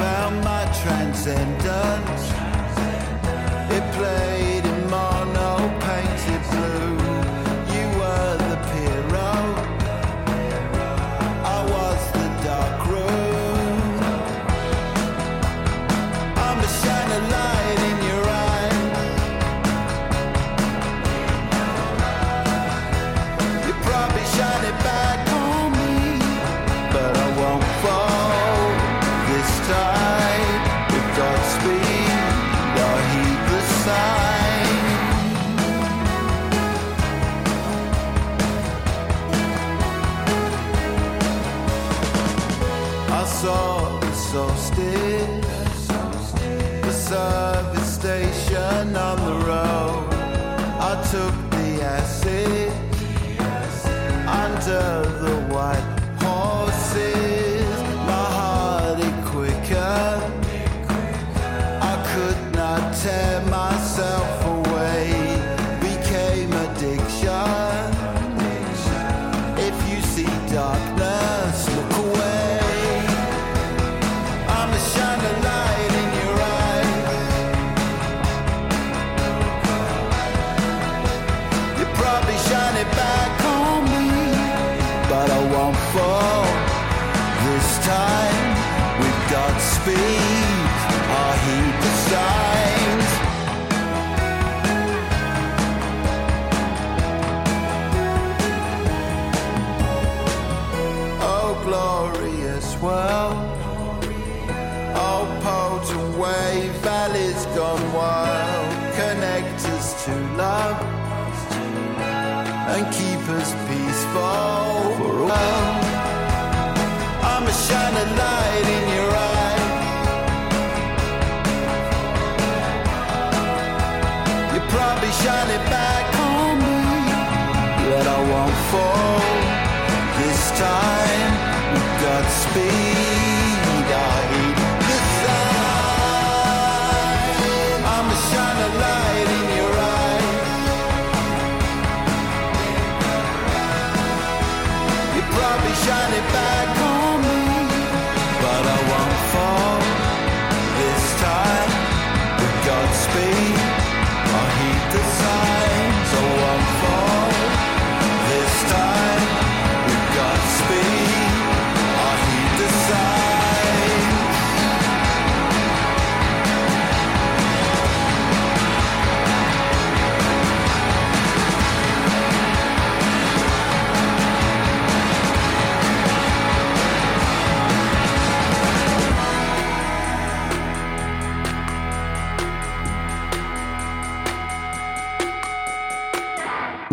Found 0.00 0.44
my 0.44 0.64
transcendence. 0.82 2.24
It 3.76 3.84
played 3.96 4.33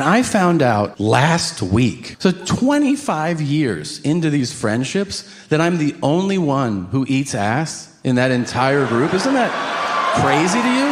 And 0.02 0.10
I 0.10 0.24
found 0.24 0.64
out 0.64 1.00
last 1.00 1.62
week, 1.62 2.16
so 2.18 2.32
25 2.32 3.40
years 3.40 4.00
into 4.00 4.32
these 4.32 4.52
friendships, 4.52 5.30
that 5.50 5.62
I'm 5.62 5.78
the 5.78 5.94
only 6.02 6.40
one 6.40 6.86
who 6.86 7.06
eats 7.08 7.36
ass 7.36 7.96
in 8.04 8.16
that 8.16 8.32
entire 8.32 8.88
group. 8.88 9.14
Isn't 9.14 9.36
that 9.36 9.52
crazy 10.20 10.60
to 10.60 10.68
you? 10.68 10.88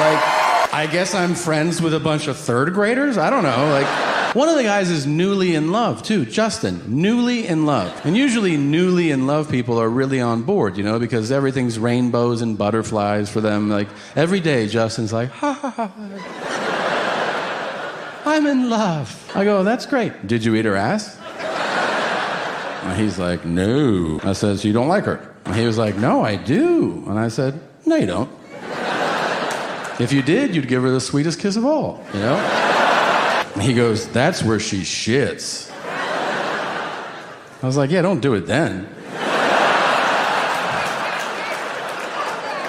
Like, 0.00 0.72
I 0.72 0.88
guess 0.92 1.12
I'm 1.12 1.34
friends 1.34 1.82
with 1.82 1.92
a 1.92 1.98
bunch 1.98 2.28
of 2.28 2.36
third 2.36 2.72
graders? 2.72 3.18
I 3.18 3.30
don't 3.30 3.42
know. 3.42 3.68
Like, 3.72 4.36
one 4.36 4.48
of 4.48 4.54
the 4.54 4.62
guys 4.62 4.90
is 4.90 5.08
newly 5.08 5.56
in 5.56 5.72
love, 5.72 6.04
too. 6.04 6.24
Justin, 6.24 6.84
newly 6.86 7.48
in 7.48 7.66
love. 7.66 7.90
And 8.06 8.16
usually, 8.16 8.56
newly 8.56 9.10
in 9.10 9.26
love 9.26 9.50
people 9.50 9.80
are 9.80 9.90
really 9.90 10.20
on 10.20 10.44
board, 10.44 10.76
you 10.76 10.84
know, 10.84 11.00
because 11.00 11.32
everything's 11.32 11.80
rainbows 11.80 12.42
and 12.42 12.56
butterflies 12.56 13.28
for 13.28 13.40
them. 13.40 13.68
Like, 13.68 13.88
every 14.14 14.38
day, 14.38 14.68
Justin's 14.68 15.12
like, 15.12 15.30
ha 15.30 15.52
ha 15.52 15.70
ha. 15.70 16.71
I'm 18.32 18.46
in 18.46 18.70
love. 18.70 19.30
I 19.34 19.44
go, 19.44 19.62
that's 19.62 19.84
great. 19.84 20.26
Did 20.26 20.42
you 20.42 20.54
eat 20.54 20.64
her 20.64 20.74
ass? 20.74 21.18
He's 22.96 23.18
like, 23.18 23.44
no. 23.44 24.20
I 24.24 24.32
says, 24.32 24.64
you 24.64 24.72
don't 24.72 24.88
like 24.88 25.04
her? 25.04 25.36
He 25.52 25.66
was 25.66 25.76
like, 25.76 25.98
no, 25.98 26.24
I 26.24 26.36
do. 26.36 27.04
And 27.08 27.18
I 27.18 27.28
said, 27.28 27.60
no, 27.84 27.96
you 27.96 28.06
don't. 28.06 28.30
If 30.00 30.14
you 30.14 30.22
did, 30.22 30.54
you'd 30.54 30.66
give 30.66 30.82
her 30.82 30.90
the 30.90 31.00
sweetest 31.00 31.40
kiss 31.40 31.56
of 31.56 31.66
all, 31.66 32.02
you 32.14 32.20
know? 32.20 33.52
He 33.60 33.74
goes, 33.74 34.08
that's 34.08 34.42
where 34.42 34.58
she 34.58 34.80
shits. 34.80 35.70
I 37.62 37.66
was 37.66 37.76
like, 37.76 37.90
yeah, 37.90 38.00
don't 38.00 38.20
do 38.20 38.32
it 38.32 38.46
then. 38.46 38.88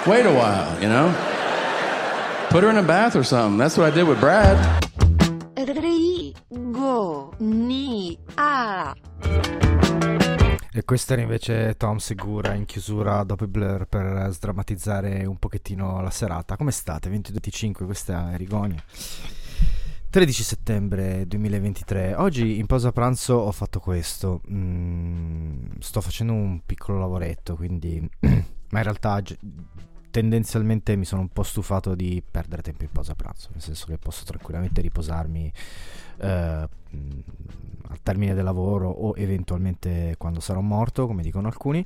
Wait 0.06 0.26
a 0.26 0.34
while, 0.34 0.82
you 0.82 0.90
know? 0.90 1.08
Put 2.50 2.64
her 2.64 2.68
in 2.68 2.76
a 2.76 2.82
bath 2.82 3.16
or 3.16 3.24
something. 3.24 3.56
That's 3.56 3.78
what 3.78 3.90
I 3.90 3.94
did 3.94 4.06
with 4.06 4.20
Brad. 4.20 4.84
Rigonia. 8.34 8.94
E 10.76 10.84
questo 10.84 11.12
era 11.12 11.22
invece 11.22 11.76
Tom 11.76 11.98
Segura 11.98 12.54
in 12.54 12.64
chiusura 12.64 13.22
dopo 13.22 13.44
i 13.44 13.46
blur 13.46 13.86
per 13.86 14.28
sdrammatizzare 14.32 15.24
un 15.24 15.38
pochettino 15.38 16.00
la 16.02 16.10
serata. 16.10 16.56
Come 16.56 16.72
state? 16.72 17.08
22.25, 17.10 17.84
questa 17.84 18.32
è 18.32 18.36
Rigonia. 18.36 18.82
13 20.10 20.42
settembre 20.42 21.26
2023. 21.26 22.14
Oggi 22.14 22.58
in 22.58 22.66
pausa 22.66 22.90
pranzo 22.90 23.34
ho 23.34 23.52
fatto 23.52 23.78
questo. 23.78 24.40
Mm, 24.50 25.76
sto 25.78 26.00
facendo 26.00 26.32
un 26.32 26.60
piccolo 26.66 26.98
lavoretto, 26.98 27.54
quindi... 27.54 28.00
ma 28.70 28.78
in 28.78 28.84
realtà 28.84 29.22
tendenzialmente 30.10 30.96
mi 30.96 31.04
sono 31.04 31.22
un 31.22 31.28
po' 31.28 31.42
stufato 31.44 31.94
di 31.94 32.22
perdere 32.28 32.62
tempo 32.62 32.82
in 32.84 32.90
pausa 32.90 33.14
pranzo, 33.14 33.48
nel 33.52 33.62
senso 33.62 33.86
che 33.86 33.98
posso 33.98 34.24
tranquillamente 34.24 34.80
riposarmi 34.80 35.52
eh, 36.18 36.68
mh, 36.90 37.18
al 37.88 38.00
termine 38.02 38.34
del 38.34 38.44
lavoro 38.44 38.88
o 38.88 39.14
eventualmente 39.16 40.14
quando 40.18 40.40
sarò 40.40 40.60
morto, 40.60 41.06
come 41.06 41.22
dicono 41.22 41.46
alcuni. 41.48 41.84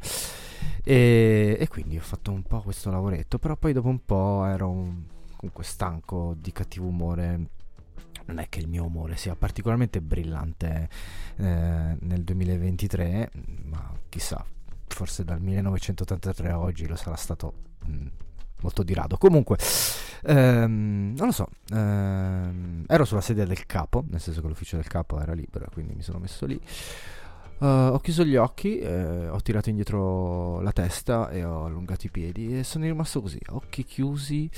E, 0.85 1.57
e 1.59 1.69
quindi 1.69 1.97
ho 1.99 2.03
fatto 2.03 2.33
un 2.33 2.43
po' 2.43 2.61
questo 2.63 2.91
lavoretto, 2.91 3.39
però 3.39 3.57
poi 3.57 3.73
dopo 3.73 3.89
un 3.89 4.05
po' 4.05 4.45
ero 4.47 4.69
un- 4.71 5.03
comunque 5.37 5.65
stanco 5.65 6.35
di 6.39 6.53
cattivo 6.53 6.87
umore. 6.87 7.51
Non 8.27 8.39
è 8.39 8.49
che 8.51 8.61
il 8.61 8.69
mio 8.69 8.85
umore 8.85 9.17
sia 9.17 9.35
particolarmente 9.35 10.01
brillante 10.03 10.89
eh, 11.37 11.97
nel 11.99 12.23
2023, 12.25 13.31
ma 13.65 13.91
chissà, 14.11 14.45
forse 14.87 15.25
dal 15.25 15.41
1983 15.41 16.51
a 16.51 16.59
oggi 16.59 16.87
lo 16.87 16.97
sarà 16.97 17.17
stato 17.17 17.53
mh, 17.87 18.07
molto 18.61 18.83
di 18.83 18.93
rado. 18.93 19.17
Comunque, 19.17 19.57
ehm, 20.23 21.15
non 21.17 21.27
lo 21.27 21.33
so, 21.33 21.49
ehm, 21.73 22.85
ero 22.87 23.05
sulla 23.05 23.21
sedia 23.21 23.45
del 23.45 23.67
capo, 23.67 24.05
nel 24.09 24.21
senso 24.21 24.41
che 24.41 24.49
l'ufficio 24.49 24.77
del 24.77 24.87
capo 24.87 25.21
era 25.21 25.33
libero, 25.33 25.69
quindi 25.73 25.95
mi 25.95 26.03
sono 26.03 26.19
messo 26.19 26.47
lì. 26.47 26.61
Eh, 27.61 27.67
ho 27.67 27.99
chiuso 27.99 28.25
gli 28.25 28.37
occhi, 28.37 28.79
eh, 28.79 29.29
ho 29.29 29.41
tirato 29.41 29.69
indietro 29.69 30.61
la 30.61 30.73
testa 30.73 31.31
e 31.31 31.45
ho 31.45 31.65
allungato 31.65 32.07
i 32.07 32.11
piedi 32.11 32.59
e 32.59 32.65
sono 32.65 32.85
rimasto 32.85 33.21
così, 33.21 33.41
occhi 33.49 33.85
chiusi, 33.85 34.51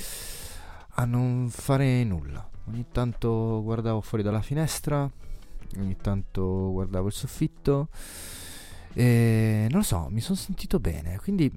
a 0.95 1.05
non 1.05 1.49
fare 1.49 2.03
nulla. 2.03 2.47
Ogni 2.67 2.85
tanto 2.91 3.61
guardavo 3.63 4.01
fuori 4.01 4.23
dalla 4.23 4.41
finestra, 4.41 5.09
ogni 5.77 5.97
tanto 5.97 6.71
guardavo 6.71 7.07
il 7.07 7.13
soffitto 7.13 7.87
e 8.93 9.67
non 9.69 9.79
lo 9.79 9.85
so, 9.85 10.07
mi 10.09 10.21
sono 10.21 10.37
sentito 10.37 10.79
bene, 10.79 11.17
quindi 11.17 11.51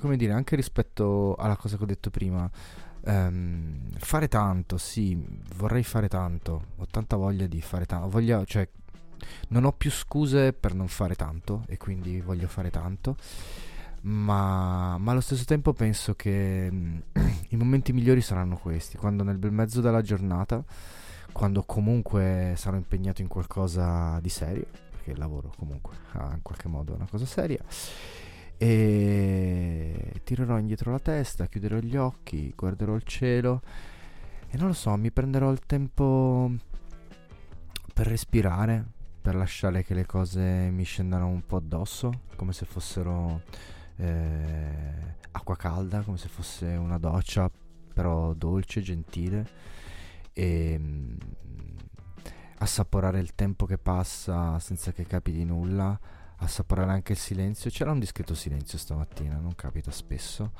come 0.00 0.16
dire, 0.16 0.32
anche 0.32 0.56
rispetto 0.56 1.34
alla 1.36 1.56
cosa 1.56 1.76
che 1.76 1.82
ho 1.82 1.86
detto 1.86 2.10
prima, 2.10 2.50
ehm, 3.04 3.90
fare 3.98 4.28
tanto, 4.28 4.78
sì, 4.78 5.18
vorrei 5.56 5.82
fare 5.82 6.08
tanto, 6.08 6.64
ho 6.76 6.86
tanta 6.90 7.16
voglia 7.16 7.46
di 7.46 7.60
fare 7.60 7.86
tanto, 7.86 8.08
voglia, 8.08 8.44
cioè 8.44 8.68
non 9.48 9.64
ho 9.64 9.72
più 9.72 9.90
scuse 9.90 10.52
per 10.52 10.74
non 10.74 10.88
fare 10.88 11.14
tanto 11.14 11.64
e 11.66 11.76
quindi 11.76 12.20
voglio 12.20 12.48
fare 12.48 12.70
tanto. 12.70 13.16
Ma, 14.02 14.96
ma 14.96 15.10
allo 15.10 15.20
stesso 15.20 15.44
tempo 15.44 15.74
penso 15.74 16.14
che 16.14 16.68
mm, 16.70 16.98
i 17.50 17.56
momenti 17.56 17.92
migliori 17.92 18.22
saranno 18.22 18.56
questi, 18.56 18.96
quando 18.96 19.22
nel 19.22 19.36
bel 19.38 19.52
mezzo 19.52 19.80
della 19.80 20.00
giornata, 20.00 20.64
quando 21.32 21.62
comunque 21.64 22.54
sarò 22.56 22.76
impegnato 22.76 23.20
in 23.20 23.28
qualcosa 23.28 24.18
di 24.20 24.30
serio, 24.30 24.66
perché 24.90 25.10
il 25.10 25.18
lavoro 25.18 25.52
comunque 25.56 25.94
ha 26.12 26.32
in 26.34 26.42
qualche 26.42 26.68
modo 26.68 26.94
una 26.94 27.06
cosa 27.10 27.26
seria, 27.26 27.62
e 28.62 30.20
tirerò 30.22 30.58
indietro 30.58 30.90
la 30.90 30.98
testa, 30.98 31.46
chiuderò 31.46 31.78
gli 31.78 31.96
occhi, 31.96 32.52
guarderò 32.54 32.94
il 32.94 33.04
cielo 33.04 33.62
e 34.50 34.58
non 34.58 34.66
lo 34.66 34.72
so, 34.74 34.94
mi 34.96 35.10
prenderò 35.10 35.50
il 35.50 35.60
tempo 35.60 36.52
per 37.94 38.06
respirare, 38.06 38.84
per 39.22 39.34
lasciare 39.34 39.82
che 39.82 39.94
le 39.94 40.04
cose 40.04 40.68
mi 40.70 40.82
scendano 40.82 41.28
un 41.28 41.40
po' 41.46 41.56
addosso, 41.56 42.24
come 42.36 42.52
se 42.52 42.66
fossero 42.66 43.44
eh, 43.96 45.16
acqua 45.30 45.56
calda, 45.56 46.02
come 46.02 46.18
se 46.18 46.28
fosse 46.28 46.66
una 46.66 46.98
doccia, 46.98 47.50
però 47.94 48.34
dolce, 48.34 48.82
gentile, 48.82 49.48
e 50.34 50.76
mm, 50.78 51.16
assaporare 52.58 53.20
il 53.20 53.34
tempo 53.34 53.64
che 53.64 53.78
passa 53.78 54.58
senza 54.58 54.92
che 54.92 55.06
capiti 55.06 55.44
nulla, 55.44 55.98
assaporare 56.40 56.92
anche 56.92 57.12
il 57.12 57.18
silenzio. 57.18 57.70
C'era 57.70 57.90
un 57.90 57.98
discreto 57.98 58.34
silenzio 58.34 58.78
stamattina, 58.78 59.36
non 59.36 59.54
capita 59.54 59.90
spesso. 59.90 60.52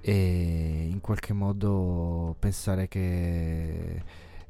E 0.00 0.88
in 0.90 1.00
qualche 1.00 1.32
modo 1.32 2.34
pensare 2.38 2.88
che 2.88 4.02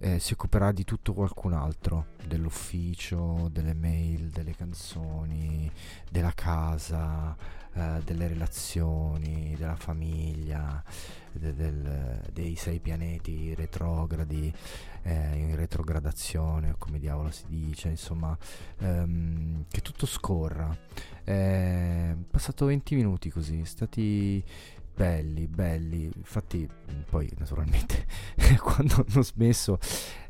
eh, 0.03 0.19
si 0.19 0.33
occuperà 0.33 0.73
di 0.73 0.83
tutto 0.83 1.13
qualcun 1.15 1.53
altro, 1.53 2.07
dell'ufficio, 2.27 3.49
delle 3.53 3.73
mail, 3.73 4.31
delle 4.31 4.53
canzoni, 4.53 5.71
della 6.11 6.33
casa, 6.35 7.37
eh, 7.73 8.01
delle 8.05 8.27
relazioni, 8.27 9.55
della 9.57 9.77
famiglia, 9.77 10.83
de- 11.31 11.55
del, 11.55 12.21
dei 12.33 12.57
sei 12.57 12.81
pianeti 12.81 13.55
retrogradi, 13.55 14.53
eh, 15.03 15.37
in 15.37 15.55
retrogradazione, 15.55 16.71
o 16.71 16.75
come 16.79 16.99
diavolo 16.99 17.31
si 17.31 17.45
dice, 17.47 17.89
insomma, 17.89 18.37
ehm, 18.79 19.67
che 19.69 19.83
tutto 19.83 20.07
scorra. 20.07 20.77
È 21.23 22.17
passato 22.29 22.67
20 22.67 22.97
minuti 22.97 23.31
così, 23.31 23.65
stati 23.65 24.45
belli, 24.95 25.47
belli. 25.47 26.11
Infatti, 26.15 26.69
poi 27.09 27.31
naturalmente, 27.39 28.07
quando 28.63 29.05
hanno 29.07 29.23
smesso, 29.23 29.79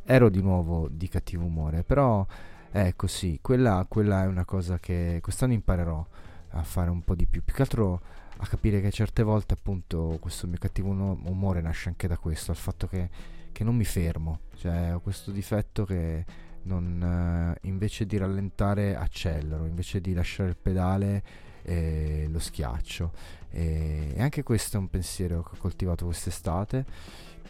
ero 0.05 0.29
di 0.29 0.41
nuovo 0.41 0.89
di 0.89 1.09
cattivo 1.09 1.45
umore. 1.45 1.83
Però, 1.83 2.27
ecco 2.71 3.07
sì, 3.07 3.39
quella, 3.41 3.85
quella 3.89 4.25
è 4.25 4.27
una 4.27 4.45
cosa 4.45 4.79
che 4.79 5.19
quest'anno 5.23 5.53
imparerò 5.53 6.07
a 6.51 6.63
fare 6.63 6.91
un 6.91 7.03
po' 7.03 7.15
di 7.15 7.27
più. 7.27 7.43
Più 7.43 7.55
che 7.55 7.63
altro 7.63 8.01
a 8.37 8.47
capire 8.47 8.81
che 8.81 8.91
certe 8.91 9.23
volte, 9.23 9.55
appunto, 9.55 10.17
questo 10.21 10.47
mio 10.47 10.59
cattivo 10.59 10.91
umore 10.91 11.61
nasce 11.61 11.89
anche 11.89 12.09
da 12.09 12.17
questo, 12.17 12.53
dal 12.53 12.61
fatto 12.61 12.87
che, 12.87 13.09
che 13.53 13.65
non 13.65 13.77
mi 13.77 13.85
fermo. 13.85 14.41
Cioè, 14.57 14.95
ho 14.95 15.01
questo 15.01 15.31
difetto 15.31 15.85
che 15.85 16.25
non, 16.65 17.55
eh, 17.57 17.69
invece 17.69 18.07
di 18.07 18.17
rallentare 18.17 18.97
accelero, 18.97 19.65
invece 19.65 20.01
di 20.01 20.13
lasciare 20.13 20.51
il 20.51 20.57
pedale 20.57 21.23
eh, 21.63 22.27
lo 22.31 22.39
schiaccio. 22.39 23.13
E, 23.53 24.15
anche 24.19 24.43
questo 24.43 24.77
è 24.77 24.81
un 24.81 24.89
pensiero 24.89 25.43
che 25.43 25.51
ho 25.55 25.59
coltivato 25.59 26.07
quest'estate 26.07 26.85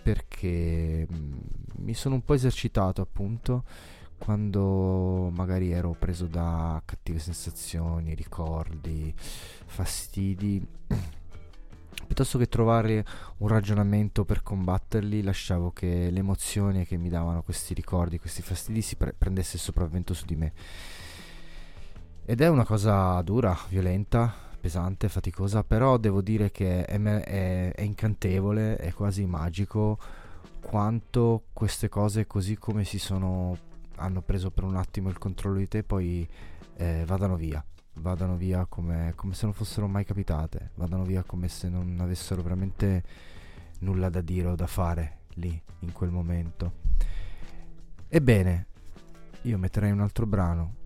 perché 0.02 1.06
mm, 1.10 1.38
mi 1.78 1.94
sono 1.94 2.16
un 2.16 2.24
po' 2.24 2.34
esercitato 2.34 3.00
appunto 3.00 3.64
quando 4.18 5.30
magari 5.32 5.72
ero 5.72 5.96
preso 5.98 6.26
da 6.26 6.80
cattive 6.84 7.18
sensazioni, 7.18 8.14
ricordi, 8.14 9.12
fastidi. 9.16 10.64
Piuttosto 12.06 12.38
che 12.38 12.46
trovare 12.46 13.04
un 13.38 13.48
ragionamento 13.48 14.24
per 14.24 14.42
combatterli, 14.42 15.22
lasciavo 15.22 15.72
che 15.72 16.10
le 16.10 16.18
emozioni 16.18 16.86
che 16.86 16.96
mi 16.96 17.08
davano 17.08 17.42
questi 17.42 17.74
ricordi, 17.74 18.18
questi 18.18 18.42
fastidi 18.42 18.80
si 18.80 18.96
pre- 18.96 19.14
prendesse 19.16 19.56
il 19.56 19.62
sopravvento 19.62 20.14
su 20.14 20.24
di 20.24 20.36
me. 20.36 20.52
Ed 22.24 22.40
è 22.40 22.48
una 22.48 22.64
cosa 22.64 23.20
dura, 23.22 23.58
violenta, 23.68 24.51
pesante, 24.62 25.08
faticosa, 25.08 25.64
però 25.64 25.96
devo 25.96 26.22
dire 26.22 26.52
che 26.52 26.84
è, 26.84 26.98
è, 27.02 27.72
è 27.74 27.82
incantevole, 27.82 28.76
è 28.76 28.92
quasi 28.92 29.26
magico 29.26 29.98
quanto 30.60 31.46
queste 31.52 31.88
cose 31.88 32.28
così 32.28 32.56
come 32.56 32.84
si 32.84 33.00
sono 33.00 33.58
hanno 33.96 34.22
preso 34.22 34.52
per 34.52 34.62
un 34.62 34.76
attimo 34.76 35.08
il 35.08 35.18
controllo 35.18 35.58
di 35.58 35.66
te 35.66 35.82
poi 35.82 36.26
eh, 36.76 37.02
vadano 37.04 37.34
via. 37.36 37.64
Vadano 37.94 38.36
via 38.36 38.64
come, 38.66 39.12
come, 39.16 39.34
se 39.34 39.44
non 39.44 39.54
fossero 39.54 39.88
mai 39.88 40.04
capitate. 40.04 40.70
Vadano 40.76 41.04
via 41.04 41.24
come 41.24 41.48
se 41.48 41.68
non 41.68 41.98
avessero 42.00 42.40
veramente 42.40 43.02
nulla 43.80 44.08
da 44.08 44.20
dire 44.20 44.48
o 44.48 44.54
da 44.54 44.66
fare 44.68 45.18
lì 45.34 45.60
in 45.80 45.92
quel 45.92 46.10
momento. 46.10 46.72
Ebbene 48.08 48.66
io 49.42 49.58
metterei 49.58 49.90
un 49.90 50.00
altro 50.00 50.24
brano 50.24 50.80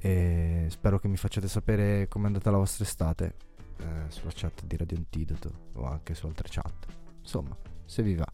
e 0.00 0.66
spero 0.70 0.98
che 0.98 1.08
mi 1.08 1.16
facciate 1.16 1.48
sapere 1.48 2.08
com'è 2.08 2.26
andata 2.26 2.50
la 2.50 2.58
vostra 2.58 2.84
estate 2.84 3.34
eh, 3.78 4.04
sulla 4.08 4.30
chat 4.34 4.64
di 4.64 4.76
Radio 4.76 4.96
Antidoto 4.96 5.50
o 5.74 5.84
anche 5.84 6.14
su 6.14 6.26
altre 6.26 6.48
chat. 6.50 6.86
Insomma, 7.20 7.56
se 7.84 8.02
vi 8.02 8.14
va, 8.14 8.26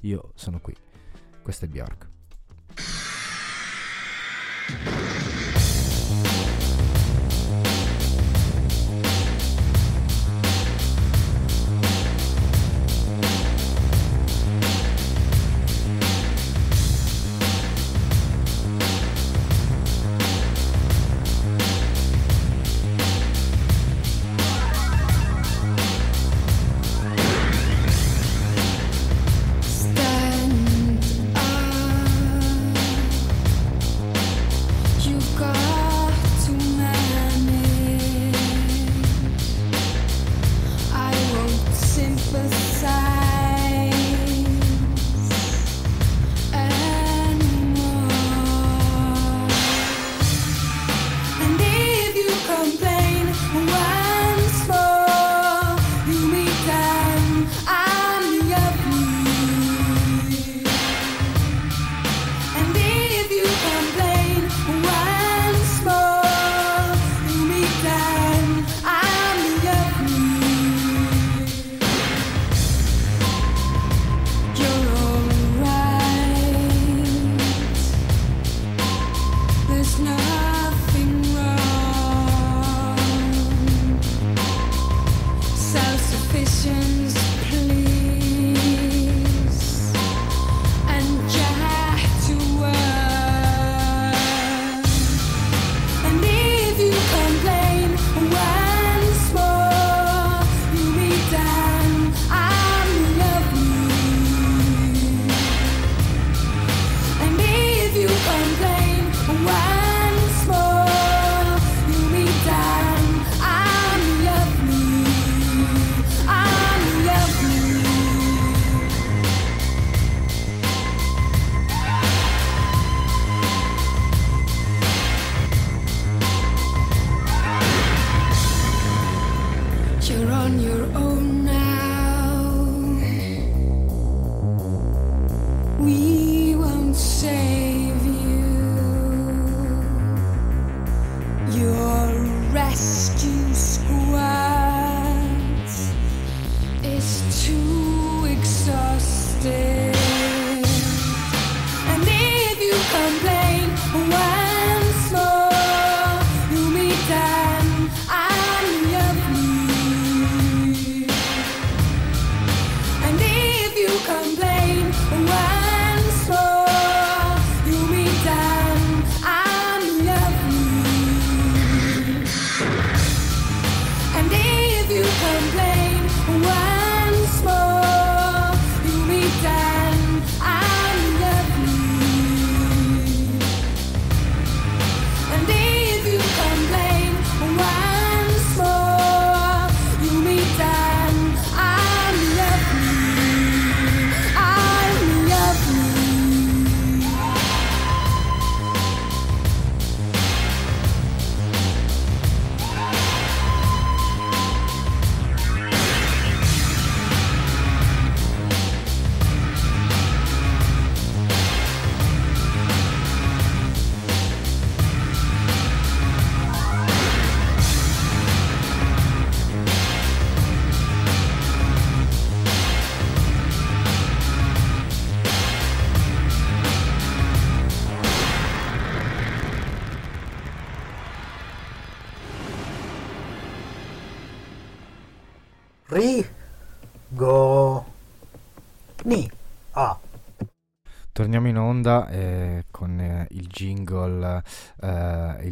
io 0.00 0.32
sono 0.34 0.60
qui. 0.60 0.74
Questo 1.42 1.64
è 1.64 1.68
Bjork. 1.68 2.08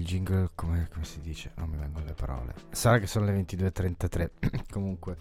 Il 0.05 0.07
jingle 0.07 0.51
come, 0.55 0.89
come 0.93 1.05
si 1.05 1.21
dice? 1.21 1.53
Non 1.57 1.71
mi 1.71 1.79
vengono 1.79 2.05
le 2.05 2.13
parole. 2.13 2.55
Sarà 2.71 2.99
che 2.99 3.07
sono 3.07 3.25
le 3.25 3.33
22.33. 3.41 4.31
Comunque, 4.71 5.17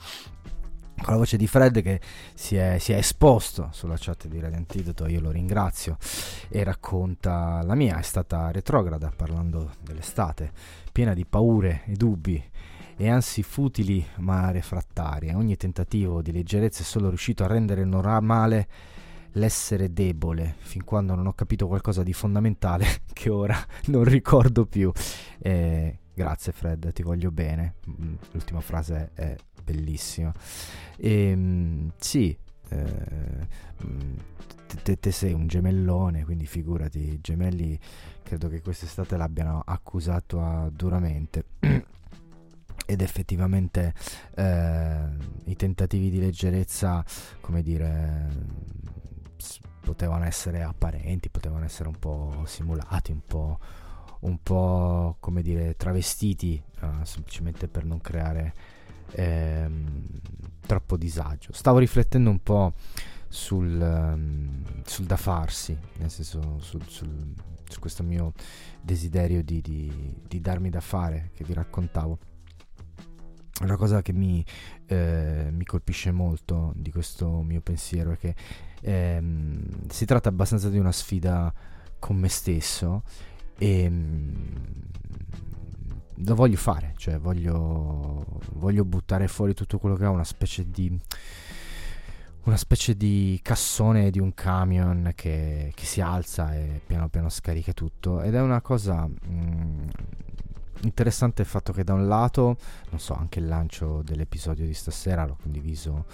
con 1.01 1.13
la 1.13 1.17
voce 1.17 1.37
di 1.37 1.47
Fred 1.47 1.81
che 1.81 2.01
si 2.33 2.57
è, 2.57 2.77
si 2.79 2.91
è 2.91 2.97
esposto 2.97 3.69
sulla 3.71 3.95
chat 3.97 4.27
di 4.27 4.39
Radio 4.39 4.57
Antidoto, 4.57 5.07
io 5.07 5.21
lo 5.21 5.31
ringrazio 5.31 5.97
e 6.49 6.63
racconta 6.63 7.61
la 7.63 7.75
mia, 7.75 7.97
è 7.97 8.03
stata 8.03 8.51
retrograda 8.51 9.11
parlando 9.15 9.71
dell'estate, 9.81 10.51
piena 10.91 11.13
di 11.13 11.25
paure 11.25 11.83
e 11.85 11.93
dubbi 11.93 12.51
e 12.95 13.09
anzi 13.09 13.41
futili 13.41 14.05
ma 14.17 14.51
refrattarie. 14.51 15.33
Ogni 15.33 15.55
tentativo 15.55 16.21
di 16.21 16.31
leggerezza 16.31 16.81
è 16.81 16.85
solo 16.85 17.07
riuscito 17.07 17.43
a 17.43 17.47
rendere 17.47 17.85
normale 17.85 18.67
l'essere 19.33 19.93
debole, 19.93 20.55
fin 20.59 20.83
quando 20.83 21.15
non 21.15 21.27
ho 21.27 21.33
capito 21.33 21.67
qualcosa 21.67 22.03
di 22.03 22.13
fondamentale 22.13 22.85
che 23.13 23.29
ora 23.29 23.57
non 23.87 24.03
ricordo 24.03 24.65
più. 24.65 24.91
Eh, 25.39 25.99
grazie 26.13 26.51
Fred, 26.51 26.91
ti 26.93 27.03
voglio 27.03 27.31
bene. 27.31 27.75
Mm, 27.89 28.15
l'ultima 28.31 28.61
frase 28.61 29.11
è 29.13 29.35
bellissima. 29.63 30.33
E, 30.97 31.11
ehm, 31.29 31.91
sì, 31.97 32.37
eh, 32.69 33.47
mm, 33.85 34.15
te, 34.83 34.99
te, 34.99 35.11
sei 35.11 35.33
un 35.33 35.47
gemellone, 35.47 36.25
quindi 36.25 36.45
figurati, 36.45 36.99
i 36.99 37.21
gemelli 37.21 37.79
credo 38.23 38.47
che 38.49 38.61
quest'estate 38.61 39.17
l'abbiano 39.17 39.61
accusato 39.65 40.41
a, 40.41 40.69
duramente. 40.69 41.45
ed 42.85 43.01
effettivamente 43.01 43.93
eh, 44.35 45.07
i 45.45 45.55
tentativi 45.55 46.09
di 46.09 46.19
leggerezza, 46.19 47.03
come 47.39 47.61
dire, 47.61 48.27
potevano 49.81 50.25
essere 50.25 50.63
apparenti, 50.63 51.29
potevano 51.29 51.65
essere 51.65 51.89
un 51.89 51.99
po' 51.99 52.43
simulati, 52.45 53.11
un 53.11 53.25
po', 53.25 53.59
un 54.21 54.37
po' 54.41 55.17
come 55.19 55.41
dire, 55.41 55.75
travestiti, 55.75 56.61
uh, 56.81 57.03
semplicemente 57.03 57.67
per 57.67 57.85
non 57.85 57.99
creare 57.99 58.53
ehm, 59.11 60.05
troppo 60.65 60.97
disagio. 60.97 61.53
Stavo 61.53 61.79
riflettendo 61.79 62.29
un 62.29 62.41
po' 62.41 62.73
sul, 63.27 63.79
um, 63.79 64.63
sul 64.83 65.05
da 65.05 65.17
farsi, 65.17 65.77
nel 65.97 66.09
senso 66.09 66.59
sul, 66.59 66.83
sul, 66.87 67.33
su 67.67 67.79
questo 67.79 68.03
mio 68.03 68.33
desiderio 68.81 69.43
di, 69.43 69.61
di, 69.61 70.21
di 70.27 70.39
darmi 70.39 70.69
da 70.69 70.81
fare 70.81 71.31
che 71.33 71.43
vi 71.43 71.53
raccontavo 71.53 72.19
una 73.61 73.75
cosa 73.75 74.01
che 74.01 74.13
mi, 74.13 74.43
eh, 74.93 75.51
mi, 75.51 75.65
colpisce 75.65 76.11
molto 76.11 76.71
di 76.75 76.91
questo 76.91 77.41
mio 77.41 77.61
pensiero 77.61 78.11
è 78.11 78.17
che 78.17 78.35
ehm, 78.81 79.87
si 79.89 80.05
tratta 80.05 80.29
abbastanza 80.29 80.69
di 80.69 80.77
una 80.77 80.91
sfida 80.91 81.53
con 81.99 82.17
me 82.17 82.29
stesso 82.29 83.03
e 83.57 83.89
mm, 83.89 84.55
lo 86.25 86.35
voglio 86.35 86.57
fare, 86.57 86.93
cioè 86.97 87.17
voglio, 87.17 88.25
voglio 88.53 88.85
buttare 88.85 89.27
fuori 89.27 89.53
tutto 89.53 89.79
quello 89.79 89.95
che 89.95 90.05
ho, 90.05 90.11
una 90.11 90.23
specie 90.23 90.69
di 90.69 90.99
una 92.43 92.57
specie 92.57 92.97
di 92.97 93.39
cassone 93.41 94.11
di 94.11 94.19
un 94.19 94.33
camion 94.33 95.13
che, 95.15 95.71
che, 95.73 95.85
si 95.85 96.01
alza 96.01 96.53
e 96.53 96.81
piano 96.85 97.07
piano 97.07 97.29
scarica 97.29 97.71
tutto 97.71 98.21
ed 98.21 98.35
è 98.35 98.41
una 98.41 98.59
cosa 98.59 99.07
mh, 99.07 99.17
mm, 99.29 99.87
interessante 100.83 101.41
il 101.41 101.47
fatto 101.47 101.73
che 101.73 101.83
da 101.83 101.93
un 101.93 102.07
lato, 102.07 102.57
non 102.89 102.99
so, 102.99 103.15
anche 103.15 103.39
il 103.39 103.47
lancio 103.47 104.01
dell'episodio 104.03 104.65
di 104.65 104.73
stasera 104.73 105.25
l'ho 105.25 105.37
condiviso 105.41 106.05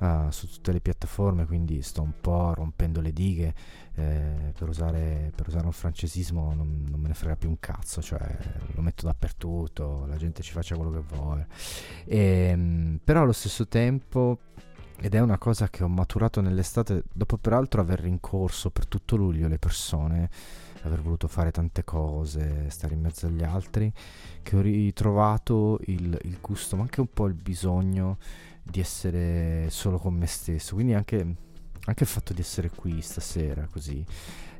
uh, 0.00 0.30
su 0.30 0.48
tutte 0.48 0.72
le 0.72 0.80
piattaforme, 0.80 1.46
quindi 1.46 1.82
sto 1.82 2.02
un 2.02 2.12
po' 2.20 2.54
rompendo 2.54 3.00
le 3.00 3.12
dighe. 3.12 3.54
Eh, 3.94 4.54
per, 4.56 4.70
usare, 4.70 5.30
per, 5.34 5.48
usare, 5.48 5.66
un 5.66 5.72
francesismo 5.72 6.54
non, 6.54 6.86
non, 6.88 6.98
me 6.98 7.08
ne 7.08 7.14
frega 7.14 7.36
più 7.36 7.50
un 7.50 7.58
cazzo, 7.60 8.00
cioè 8.00 8.38
lo 8.72 8.80
metto 8.80 9.04
dappertutto, 9.04 10.06
la 10.06 10.16
gente 10.16 10.42
ci 10.42 10.52
faccia 10.52 10.76
quello 10.76 10.90
che 10.90 11.14
vuole. 11.14 11.46
E, 12.06 12.18
ehm, 12.18 13.00
però 13.04 13.22
allo 13.22 13.32
stesso 13.32 13.68
tempo 13.68 14.38
ed 15.02 15.14
è 15.14 15.20
una 15.20 15.36
cosa 15.36 15.68
che 15.68 15.82
ho 15.82 15.88
maturato 15.88 16.40
nell'estate 16.40 17.02
dopo 17.12 17.36
peraltro 17.36 17.80
aver 17.80 17.98
rincorso 18.00 18.70
per 18.70 18.86
tutto 18.86 19.16
luglio 19.16 19.48
le 19.48 19.58
persone 19.58 20.30
aver 20.82 21.00
voluto 21.00 21.28
fare 21.28 21.50
tante 21.50 21.84
cose, 21.84 22.68
stare 22.70 22.94
in 22.94 23.00
mezzo 23.00 23.26
agli 23.26 23.42
altri, 23.42 23.92
che 24.42 24.56
ho 24.56 24.60
ritrovato 24.60 25.78
il, 25.86 26.18
il 26.22 26.38
gusto, 26.40 26.76
ma 26.76 26.82
anche 26.82 27.00
un 27.00 27.08
po' 27.12 27.26
il 27.26 27.34
bisogno 27.34 28.18
di 28.62 28.80
essere 28.80 29.70
solo 29.70 29.98
con 29.98 30.14
me 30.14 30.26
stesso. 30.26 30.74
Quindi 30.74 30.94
anche, 30.94 31.34
anche 31.84 32.02
il 32.02 32.08
fatto 32.08 32.32
di 32.32 32.40
essere 32.40 32.70
qui 32.70 33.00
stasera 33.00 33.68
così 33.70 34.04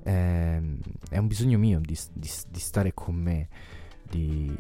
è, 0.03 0.11
ehm, 0.11 0.79
è 1.09 1.19
un 1.19 1.27
bisogno 1.27 1.59
mio 1.59 1.81
di, 1.81 1.99
di, 2.13 2.31
di 2.49 2.61
stare 2.61 2.93
con 2.95 3.15
me 3.15 3.49
di, 4.13 4.55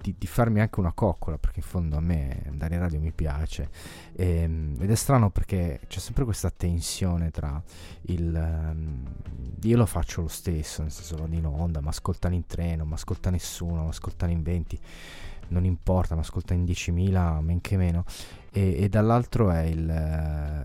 di, 0.00 0.14
di, 0.16 0.26
farmi 0.26 0.60
anche 0.60 0.80
una 0.80 0.92
coccola, 0.92 1.36
perché 1.36 1.60
in 1.60 1.66
fondo 1.66 1.98
a 1.98 2.00
me 2.00 2.44
andare 2.46 2.74
in 2.74 2.80
radio 2.80 2.98
mi 3.00 3.12
piace. 3.12 3.68
E, 4.14 4.42
ehm, 4.42 4.76
ed 4.80 4.90
è 4.90 4.94
strano 4.94 5.28
perché 5.28 5.80
c'è 5.86 5.98
sempre 5.98 6.24
questa 6.24 6.50
tensione 6.50 7.30
tra 7.30 7.62
il... 8.02 8.32
Um, 8.34 9.02
io 9.62 9.76
lo 9.76 9.84
faccio 9.84 10.22
lo 10.22 10.28
stesso, 10.28 10.82
nel 10.82 10.90
senso 10.90 11.16
vado 11.16 11.34
in 11.34 11.44
onda, 11.44 11.80
ma 11.80 11.90
ascoltano 11.90 12.34
in 12.34 12.46
treno, 12.46 12.86
ma 12.86 12.94
ascolta 12.94 13.28
nessuno, 13.28 13.82
ma 13.82 13.90
ascoltano 13.90 14.32
in 14.32 14.42
20, 14.42 14.80
non 15.48 15.66
importa, 15.66 16.14
ma 16.14 16.22
ascolta 16.22 16.54
in 16.54 16.64
10.000, 16.64 17.40
men 17.40 17.60
che 17.60 17.76
meno. 17.76 18.04
E, 18.50 18.82
e 18.84 18.88
dall'altro 18.88 19.50
è 19.50 19.62
il... 19.62 19.88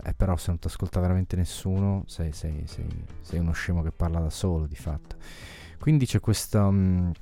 Eh, 0.02 0.14
però 0.14 0.36
se 0.36 0.46
non 0.48 0.58
ti 0.58 0.66
ascolta 0.66 0.98
veramente 1.00 1.36
nessuno, 1.36 2.04
sei, 2.06 2.32
sei, 2.32 2.62
sei, 2.66 2.86
sei, 3.20 3.38
uno 3.38 3.52
scemo 3.52 3.82
che 3.82 3.90
parla 3.90 4.20
da 4.20 4.30
solo, 4.30 4.66
di 4.66 4.76
fatto. 4.76 5.16
Quindi 5.78 6.06
c'è 6.06 6.20
questa... 6.20 6.66
Um, 6.66 7.12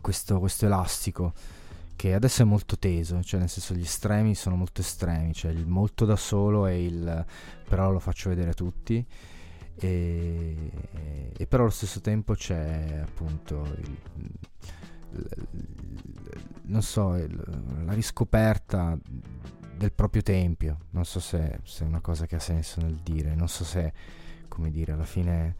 questo, 0.00 0.38
questo 0.38 0.66
elastico 0.66 1.32
che 1.96 2.12
adesso 2.12 2.42
è 2.42 2.44
molto 2.44 2.78
teso, 2.78 3.22
cioè 3.22 3.40
nel 3.40 3.48
senso 3.48 3.74
gli 3.74 3.80
estremi 3.80 4.34
sono 4.34 4.54
molto 4.54 4.82
estremi, 4.82 5.32
cioè 5.32 5.50
il 5.50 5.66
molto 5.66 6.04
da 6.04 6.16
solo 6.16 6.66
e 6.66 6.84
il 6.84 7.24
però 7.66 7.90
lo 7.90 7.98
faccio 7.98 8.28
vedere 8.28 8.50
a 8.50 8.54
tutti. 8.54 9.04
E, 9.78 10.70
e 11.36 11.46
però 11.46 11.64
allo 11.64 11.72
stesso 11.72 12.00
tempo 12.00 12.34
c'è 12.34 13.00
appunto 13.02 13.62
il, 13.78 13.98
il, 14.20 14.30
non 16.62 16.82
so, 16.82 17.14
il, 17.16 17.82
la 17.84 17.92
riscoperta 17.92 18.96
del 19.76 19.92
proprio 19.92 20.22
tempio, 20.22 20.78
non 20.90 21.04
so 21.04 21.20
se, 21.20 21.60
se 21.64 21.84
è 21.84 21.86
una 21.86 22.00
cosa 22.00 22.26
che 22.26 22.36
ha 22.36 22.40
senso 22.40 22.80
nel 22.80 23.00
dire, 23.02 23.34
non 23.34 23.48
so 23.48 23.64
se 23.64 23.92
come 24.48 24.70
dire 24.70 24.92
alla 24.92 25.04
fine 25.04 25.56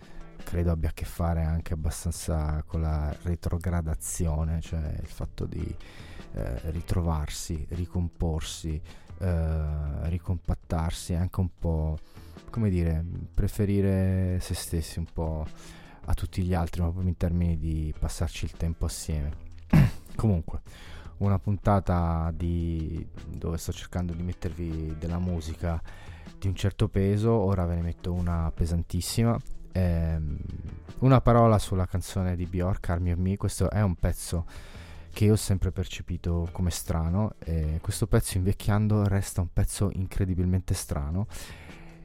credo 0.46 0.70
abbia 0.70 0.90
a 0.90 0.92
che 0.92 1.04
fare 1.04 1.42
anche 1.42 1.74
abbastanza 1.74 2.62
con 2.64 2.80
la 2.80 3.14
retrogradazione, 3.22 4.60
cioè 4.60 4.96
il 5.00 5.08
fatto 5.08 5.44
di 5.44 5.76
eh, 6.34 6.70
ritrovarsi, 6.70 7.66
ricomporsi, 7.70 8.80
eh, 9.18 10.08
ricompattarsi, 10.08 11.14
anche 11.14 11.40
un 11.40 11.48
po', 11.58 11.98
come 12.50 12.70
dire, 12.70 13.04
preferire 13.34 14.38
se 14.40 14.54
stessi 14.54 15.00
un 15.00 15.06
po' 15.12 15.44
a 16.04 16.14
tutti 16.14 16.42
gli 16.42 16.54
altri, 16.54 16.80
ma 16.80 16.90
proprio 16.90 17.08
in 17.08 17.16
termini 17.16 17.58
di 17.58 17.92
passarci 17.98 18.44
il 18.44 18.52
tempo 18.52 18.84
assieme. 18.84 19.32
Comunque, 20.14 20.60
una 21.18 21.40
puntata 21.40 22.32
di, 22.32 23.04
dove 23.26 23.56
sto 23.58 23.72
cercando 23.72 24.12
di 24.12 24.22
mettervi 24.22 24.94
della 24.96 25.18
musica 25.18 25.82
di 26.38 26.46
un 26.46 26.54
certo 26.54 26.86
peso, 26.86 27.32
ora 27.32 27.66
ve 27.66 27.74
ne 27.74 27.82
metto 27.82 28.12
una 28.12 28.52
pesantissima 28.54 29.36
ehm, 29.76 30.38
una 31.00 31.20
parola 31.20 31.58
sulla 31.58 31.86
canzone 31.86 32.36
di 32.36 32.46
Bjork, 32.46 32.88
Army 32.88 33.12
of 33.12 33.18
Me, 33.18 33.36
questo 33.36 33.70
è 33.70 33.82
un 33.82 33.94
pezzo 33.96 34.46
che 35.12 35.24
io 35.24 35.32
ho 35.32 35.36
sempre 35.36 35.72
percepito 35.72 36.48
come 36.52 36.70
strano 36.70 37.34
e 37.38 37.78
questo 37.80 38.06
pezzo 38.06 38.36
invecchiando 38.36 39.06
resta 39.06 39.40
un 39.40 39.52
pezzo 39.52 39.90
incredibilmente 39.92 40.74
strano. 40.74 41.26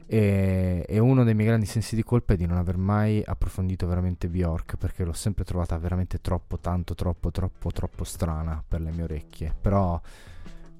E, 0.06 0.84
e, 0.86 0.98
uno 0.98 1.24
dei 1.24 1.34
miei 1.34 1.46
grandi 1.46 1.64
sensi 1.64 1.94
di 1.94 2.02
colpa 2.02 2.34
è 2.34 2.36
di 2.36 2.44
non 2.44 2.58
aver 2.58 2.76
mai 2.76 3.22
approfondito 3.24 3.86
veramente 3.86 4.28
Bjork 4.28 4.76
perché 4.76 5.04
l'ho 5.04 5.14
sempre 5.14 5.44
trovata 5.44 5.78
veramente 5.78 6.20
troppo, 6.20 6.58
tanto, 6.58 6.94
troppo, 6.94 7.30
troppo, 7.30 7.70
troppo 7.70 8.04
strana 8.04 8.62
per 8.66 8.82
le 8.82 8.90
mie 8.90 9.04
orecchie. 9.04 9.54
Però 9.58 9.98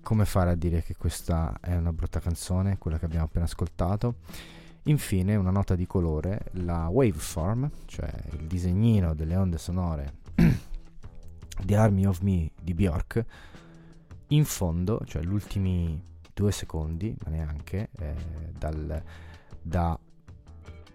come 0.02 0.24
fare 0.26 0.50
a 0.50 0.54
dire 0.54 0.82
che 0.82 0.96
questa 0.96 1.56
è 1.60 1.74
una 1.74 1.92
brutta 1.92 2.20
canzone, 2.20 2.76
quella 2.76 2.98
che 2.98 3.06
abbiamo 3.06 3.24
appena 3.24 3.44
ascoltato 3.44 4.16
Infine, 4.84 5.36
una 5.36 5.50
nota 5.50 5.76
di 5.76 5.86
colore, 5.86 6.46
la 6.52 6.88
waveform, 6.88 7.70
cioè 7.86 8.12
il 8.32 8.46
disegnino 8.46 9.14
delle 9.14 9.36
onde 9.36 9.58
sonore 9.58 10.14
di 11.64 11.74
Army 11.74 12.04
of 12.04 12.20
Me 12.20 12.50
di 12.60 12.74
Bjork, 12.74 13.24
in 14.28 14.44
fondo, 14.44 15.00
cioè 15.04 15.22
gli 15.22 15.32
ultimi 15.32 16.02
due 16.34 16.50
secondi, 16.50 17.14
ma 17.24 17.30
neanche, 17.30 17.90
eh, 17.98 18.14
dal, 18.58 19.02
da 19.60 19.98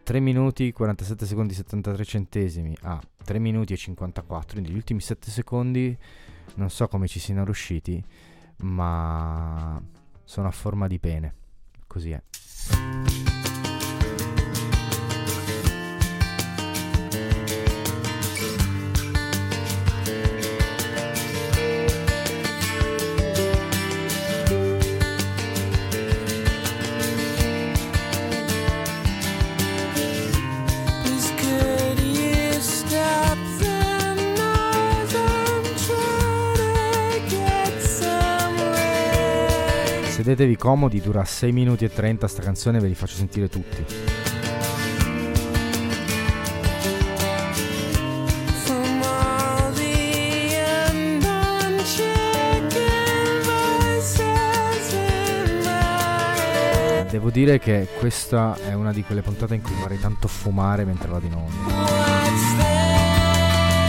3 0.03 0.19
minuti 0.19 0.71
47 0.71 1.25
secondi 1.25 1.53
73 1.53 2.05
centesimi 2.05 2.75
a 2.81 3.01
3 3.23 3.39
minuti 3.39 3.73
e 3.73 3.77
54, 3.77 4.53
quindi 4.53 4.71
gli 4.71 4.75
ultimi 4.75 4.99
7 4.99 5.29
secondi 5.29 5.97
non 6.55 6.69
so 6.69 6.87
come 6.87 7.07
ci 7.07 7.19
siano 7.19 7.43
riusciti, 7.43 8.03
ma 8.57 9.81
sono 10.23 10.47
a 10.47 10.51
forma 10.51 10.87
di 10.87 10.99
pene. 10.99 11.35
Così 11.85 12.11
è. 12.11 13.26
Sedetevi 40.27 40.57
comodi, 40.57 40.99
dura 40.99 41.23
6 41.23 41.53
minuti 41.53 41.85
e 41.85 41.89
30 41.89 42.27
sta 42.27 42.41
canzone, 42.41 42.81
ve 42.81 42.89
li 42.89 42.95
faccio 42.95 43.15
sentire 43.15 43.47
tutti. 43.47 43.85
Devo 57.09 57.29
dire 57.29 57.57
che 57.59 57.87
questa 57.97 58.57
è 58.67 58.73
una 58.73 58.91
di 58.91 59.03
quelle 59.03 59.21
puntate 59.21 59.55
in 59.55 59.61
cui 59.61 59.75
vorrei 59.75 59.97
tanto 59.97 60.27
fumare 60.27 60.83
mentre 60.83 61.07
vado 61.07 61.25
in 61.25 61.35
onda. 61.35 61.73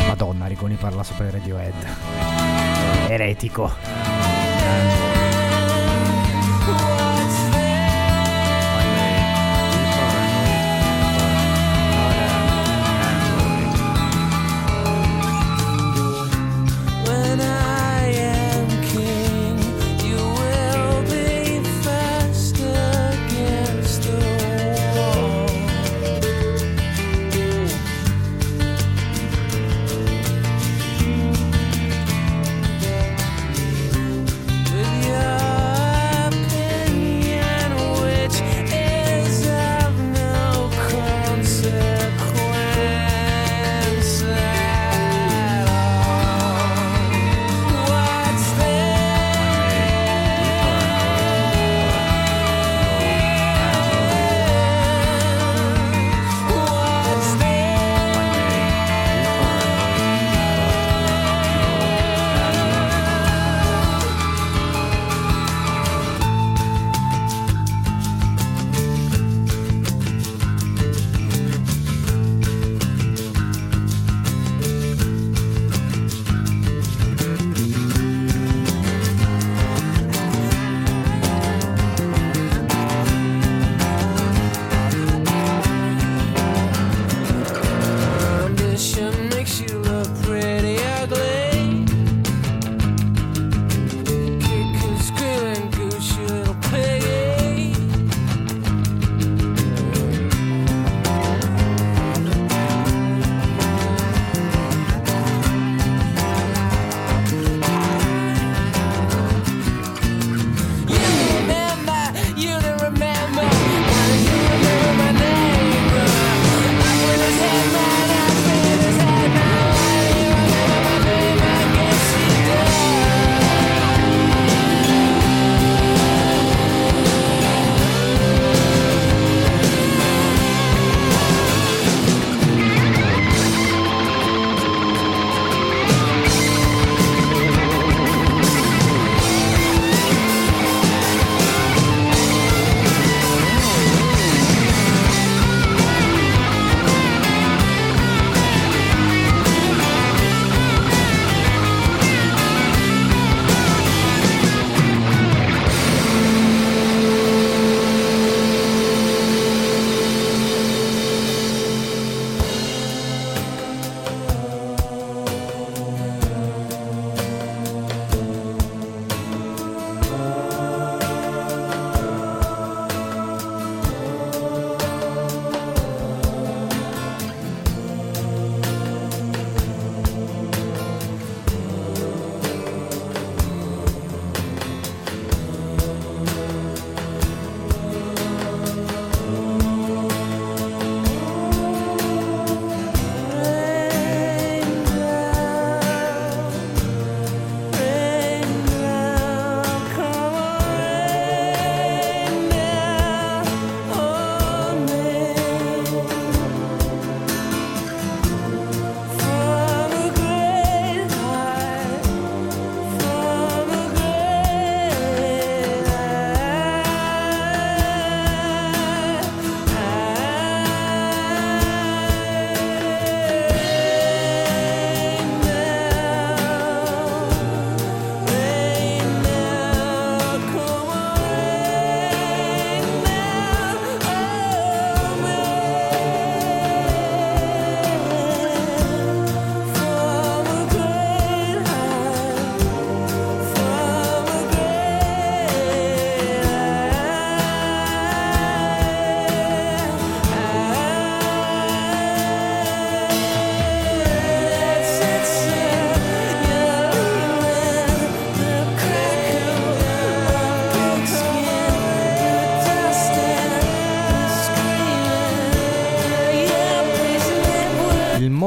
Madonna, 0.07 0.47
Rigoni 0.47 0.77
parla 0.77 1.03
sopra 1.03 1.27
i 1.27 1.33
Radiohead. 1.33 1.75
Eretico. 3.09 4.18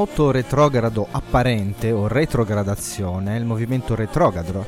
Moto 0.01 0.31
retrogrado 0.31 1.07
apparente 1.11 1.91
o 1.91 2.07
retrogradazione 2.07 3.35
è 3.35 3.37
il 3.37 3.45
movimento 3.45 3.93
retrogrado 3.93 4.65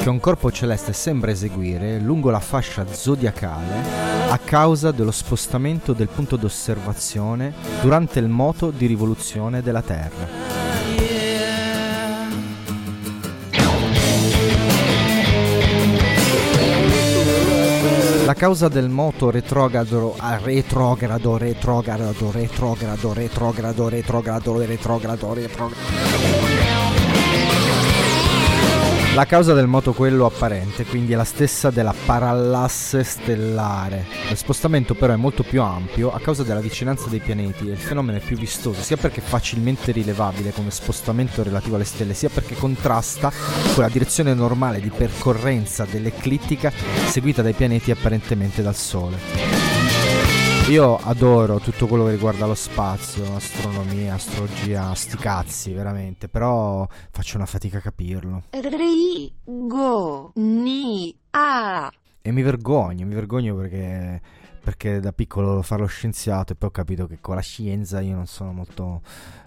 che 0.00 0.08
un 0.08 0.20
corpo 0.20 0.52
celeste 0.52 0.92
sembra 0.92 1.32
eseguire 1.32 1.98
lungo 1.98 2.30
la 2.30 2.38
fascia 2.38 2.86
zodiacale 2.86 4.30
a 4.30 4.38
causa 4.38 4.92
dello 4.92 5.10
spostamento 5.10 5.92
del 5.92 6.06
punto 6.06 6.36
d'osservazione 6.36 7.52
durante 7.82 8.20
il 8.20 8.28
moto 8.28 8.70
di 8.70 8.86
rivoluzione 8.86 9.60
della 9.60 9.82
Terra. 9.82 10.75
La 18.26 18.34
causa 18.34 18.68
del 18.68 18.90
moto 18.90 19.30
retrogrado, 19.30 20.16
ah, 20.18 20.36
retrogrado, 20.40 21.38
retrogrado, 21.38 22.32
retrogrado, 22.32 23.14
retrogrado, 23.14 23.88
retrogrado, 23.88 24.58
retrogrado, 24.66 25.34
retrogrado. 25.36 26.55
La 29.16 29.24
causa 29.24 29.54
del 29.54 29.66
moto 29.66 29.94
quello 29.94 30.26
apparente, 30.26 30.84
quindi 30.84 31.14
è 31.14 31.16
la 31.16 31.24
stessa 31.24 31.70
della 31.70 31.94
parallasse 32.04 33.02
stellare. 33.02 34.04
Lo 34.28 34.34
spostamento 34.34 34.94
però 34.94 35.14
è 35.14 35.16
molto 35.16 35.42
più 35.42 35.62
ampio 35.62 36.12
a 36.12 36.20
causa 36.20 36.42
della 36.42 36.60
vicinanza 36.60 37.08
dei 37.08 37.20
pianeti 37.20 37.66
e 37.66 37.72
il 37.72 37.78
fenomeno 37.78 38.18
è 38.18 38.20
più 38.20 38.36
vistoso, 38.36 38.82
sia 38.82 38.98
perché 38.98 39.22
facilmente 39.22 39.90
rilevabile 39.90 40.52
come 40.52 40.70
spostamento 40.70 41.42
relativo 41.42 41.76
alle 41.76 41.84
stelle, 41.84 42.12
sia 42.12 42.28
perché 42.28 42.56
contrasta 42.56 43.32
con 43.72 43.84
la 43.84 43.88
direzione 43.88 44.34
normale 44.34 44.82
di 44.82 44.90
percorrenza 44.94 45.86
dell'eclittica 45.90 46.70
seguita 47.06 47.40
dai 47.40 47.54
pianeti 47.54 47.90
apparentemente 47.90 48.60
dal 48.60 48.76
Sole. 48.76 49.65
Io 50.68 50.96
adoro 50.96 51.60
tutto 51.60 51.86
quello 51.86 52.06
che 52.06 52.10
riguarda 52.10 52.44
lo 52.44 52.56
spazio, 52.56 53.36
astronomia, 53.36 54.14
astrologia, 54.14 54.92
sti 54.94 55.16
cazzi, 55.16 55.72
veramente, 55.72 56.28
però 56.28 56.84
faccio 57.12 57.36
una 57.36 57.46
fatica 57.46 57.78
a 57.78 57.80
capirlo. 57.80 58.42
Rigo 58.50 60.32
ni 60.34 61.16
a. 61.30 61.88
E 62.20 62.32
mi 62.32 62.42
vergogno, 62.42 63.06
mi 63.06 63.14
vergogno 63.14 63.54
perché, 63.54 64.20
perché 64.60 64.98
da 64.98 65.12
piccolo 65.12 65.62
fare 65.62 65.82
lo 65.82 65.86
scienziato 65.86 66.52
e 66.52 66.56
poi 66.56 66.70
ho 66.70 66.72
capito 66.72 67.06
che 67.06 67.18
con 67.20 67.36
la 67.36 67.42
scienza 67.42 68.00
io 68.00 68.16
non 68.16 68.26
sono 68.26 68.52
molto, 68.52 69.02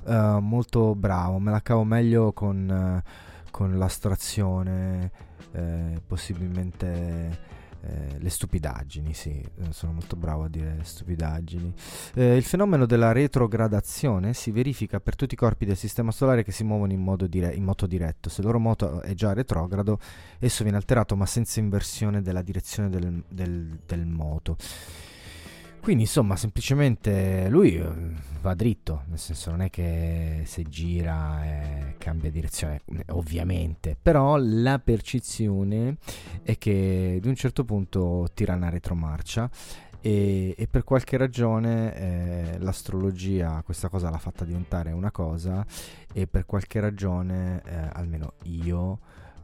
uh, 0.06 0.40
molto 0.40 0.96
bravo, 0.96 1.38
me 1.40 1.52
la 1.52 1.62
cavo 1.62 1.84
meglio 1.84 2.32
con, 2.32 3.04
uh, 3.04 3.52
con 3.52 3.78
l'astrazione, 3.78 5.12
eh, 5.52 6.02
possibilmente 6.08 7.59
eh, 7.82 8.18
le 8.20 8.30
stupidaggini, 8.30 9.14
sì, 9.14 9.30
eh, 9.30 9.72
sono 9.72 9.94
molto 9.94 10.16
bravo 10.16 10.44
a 10.44 10.50
dire 10.50 10.80
stupidaggini. 10.82 11.74
Eh, 12.16 12.36
il 12.36 12.44
fenomeno 12.44 12.86
della 12.86 13.12
retrogradazione 13.12 14.34
si 14.34 14.52
verifica 14.52 15.00
per 15.00 15.16
tutti 15.16 15.34
i 15.34 15.38
corpi 15.38 15.66
del 15.66 15.78
sistema 15.78 16.12
solare 16.12 16.44
che 16.44 16.52
si 16.52 16.64
muovono 16.64 16.92
in 16.92 17.02
modo, 17.02 17.28
dire- 17.28 17.54
in 17.54 17.64
moto 17.64 17.88
diretto. 17.88 18.30
Se 18.30 18.42
il 18.42 18.48
loro 18.48 18.60
moto 18.60 19.02
è 19.02 19.14
già 19.14 19.34
retrogrado, 19.34 20.00
esso 20.40 20.64
viene 20.64 20.78
alterato 20.78 21.16
ma 21.16 21.26
senza 21.26 21.60
inversione 21.60 22.22
della 22.22 22.42
direzione 22.42 22.90
del, 22.90 23.24
del, 23.28 23.80
del 23.86 24.06
moto. 24.06 24.58
Quindi 25.90 26.06
insomma 26.06 26.36
semplicemente 26.36 27.48
lui 27.50 27.78
eh, 27.78 27.92
va 28.42 28.54
dritto, 28.54 29.06
nel 29.08 29.18
senso 29.18 29.50
non 29.50 29.64
è 29.64 29.72
che 29.72 30.44
se 30.46 30.62
gira 30.62 31.44
eh, 31.44 31.96
cambia 31.98 32.30
direzione, 32.30 32.82
ovviamente, 33.08 33.98
però 34.00 34.38
la 34.38 34.78
percezione 34.78 35.98
è 36.44 36.60
che 36.60 37.18
di 37.20 37.28
un 37.28 37.34
certo 37.34 37.66
punto 37.66 38.30
tira 38.36 38.54
una 38.54 38.70
retromarcia 38.70 39.50
e, 40.00 40.54
e 40.56 40.68
per 40.68 40.84
qualche 40.84 41.18
ragione 41.18 41.96
eh, 41.96 42.60
l'astrologia 42.60 43.60
questa 43.66 43.90
cosa 43.90 44.12
l'ha 44.12 44.20
fatta 44.20 44.46
diventare 44.46 44.92
una 44.92 45.10
cosa 45.10 45.66
e 46.14 46.28
per 46.28 46.46
qualche 46.46 46.80
ragione, 46.80 47.64
eh, 47.66 47.90
almeno 47.94 48.34
io, 48.44 49.00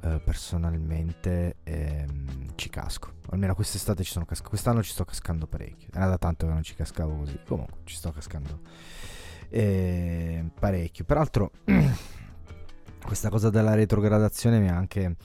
eh, 0.05 0.19
personalmente 0.23 1.55
ehm, 1.63 2.53
ci 2.55 2.69
casco. 2.69 3.13
Almeno 3.31 3.55
quest'estate 3.55 4.03
ci 4.03 4.11
sono 4.11 4.25
cascato. 4.25 4.49
Quest'anno 4.49 4.83
ci 4.83 4.91
sto 4.91 5.03
cascando 5.03 5.47
parecchio. 5.47 5.89
Era 5.91 6.07
da 6.07 6.17
tanto 6.17 6.45
che 6.45 6.53
non 6.53 6.61
ci 6.61 6.75
cascavo 6.75 7.15
così. 7.15 7.39
Comunque 7.45 7.79
ci 7.85 7.95
sto 7.95 8.11
cascando 8.11 8.59
eh, 9.49 10.45
parecchio. 10.59 11.05
Peraltro, 11.05 11.51
questa 13.03 13.29
cosa 13.29 13.49
della 13.49 13.73
retrogradazione 13.73 14.59
mi 14.59 14.69
ha 14.69 14.75
anche 14.75 15.15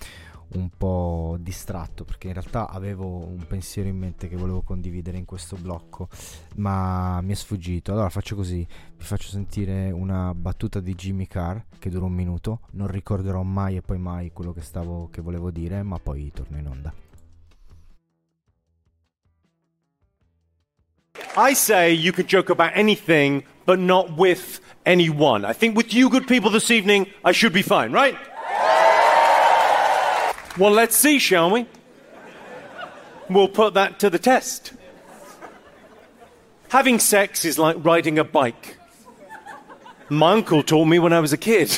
un 0.54 0.70
po' 0.76 1.36
distratto 1.38 2.04
perché 2.04 2.28
in 2.28 2.32
realtà 2.34 2.68
avevo 2.68 3.06
un 3.06 3.44
pensiero 3.46 3.88
in 3.88 3.96
mente 3.96 4.28
che 4.28 4.36
volevo 4.36 4.62
condividere 4.62 5.16
in 5.16 5.24
questo 5.24 5.56
blocco 5.56 6.08
ma 6.56 7.20
mi 7.20 7.32
è 7.32 7.36
sfuggito 7.36 7.92
allora 7.92 8.08
faccio 8.08 8.34
così 8.34 8.66
vi 8.96 9.04
faccio 9.04 9.28
sentire 9.28 9.90
una 9.90 10.34
battuta 10.34 10.80
di 10.80 10.94
Jimmy 10.94 11.26
Carr 11.26 11.58
che 11.78 11.90
dura 11.90 12.06
un 12.06 12.14
minuto 12.14 12.60
non 12.72 12.88
ricorderò 12.88 13.42
mai 13.42 13.76
e 13.76 13.82
poi 13.82 13.98
mai 13.98 14.32
quello 14.32 14.52
che 14.52 14.62
stavo 14.62 15.08
che 15.10 15.20
volevo 15.20 15.50
dire 15.50 15.82
ma 15.82 15.98
poi 15.98 16.30
torno 16.32 16.58
in 16.58 16.66
onda 16.66 16.92
I 21.36 21.54
say 21.54 21.92
you 21.92 22.12
can 22.12 22.26
joke 22.26 22.50
about 22.50 22.72
anything, 22.74 23.44
but 23.64 23.78
not 23.78 24.16
with 24.16 24.60
anyone. 24.84 25.44
I 25.44 25.52
think 25.52 25.76
with 25.76 25.94
you 25.94 26.08
good 26.08 26.26
people 26.26 26.50
this 26.50 26.70
evening, 26.70 27.06
I 27.24 27.30
should 27.32 27.52
be 27.52 27.62
fine, 27.62 27.92
right? 27.92 28.16
Well, 30.60 30.72
let's 30.72 30.94
see, 30.94 31.18
shall 31.18 31.50
we? 31.50 31.66
We'll 33.30 33.48
put 33.48 33.72
that 33.72 33.98
to 34.00 34.10
the 34.10 34.18
test. 34.18 34.74
Having 36.68 36.98
sex 36.98 37.46
is 37.46 37.58
like 37.58 37.82
riding 37.82 38.18
a 38.18 38.24
bike. 38.24 38.76
My 40.10 40.32
uncle 40.32 40.62
taught 40.62 40.84
me 40.84 40.98
when 40.98 41.14
I 41.14 41.20
was 41.20 41.32
a 41.32 41.38
kid. 41.38 41.70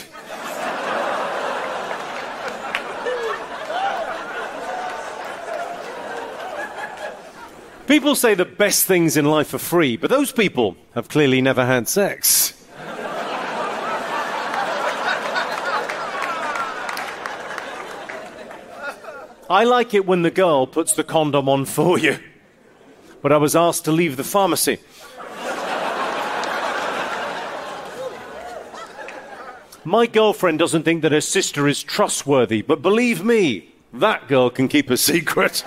People 7.87 8.17
say 8.17 8.35
the 8.35 8.45
best 8.45 8.87
things 8.87 9.17
in 9.17 9.27
life 9.27 9.55
are 9.55 9.59
free, 9.59 9.97
but 9.97 10.11
those 10.11 10.33
people 10.33 10.77
have 10.97 11.09
clearly 11.09 11.41
never 11.41 11.65
had 11.65 11.87
sex. 11.87 12.62
I 19.51 19.65
like 19.65 19.95
it 19.95 20.07
when 20.07 20.23
the 20.23 20.31
girl 20.31 20.67
puts 20.67 20.93
the 20.93 21.05
condom 21.05 21.49
on 21.49 21.65
for 21.65 21.99
you. 21.99 22.19
But 23.21 23.33
I 23.33 23.37
was 23.37 23.55
asked 23.55 23.85
to 23.85 23.93
leave 23.93 24.17
the 24.17 24.25
pharmacy. 24.25 24.79
My 29.85 30.07
girlfriend 30.07 30.61
doesn't 30.61 30.85
think 30.85 31.03
that 31.03 31.11
her 31.11 31.21
sister 31.21 31.67
is 31.67 31.83
trustworthy, 31.83 32.63
but 32.63 32.83
believe 32.83 33.25
me, 33.25 33.75
that 33.93 34.29
girl 34.29 34.49
can 34.49 34.69
keep 34.69 34.91
a 34.91 34.97
secret. 34.97 35.65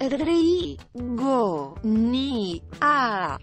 Rigo 0.00 1.78
ni 1.82 2.60
a. 2.80 3.38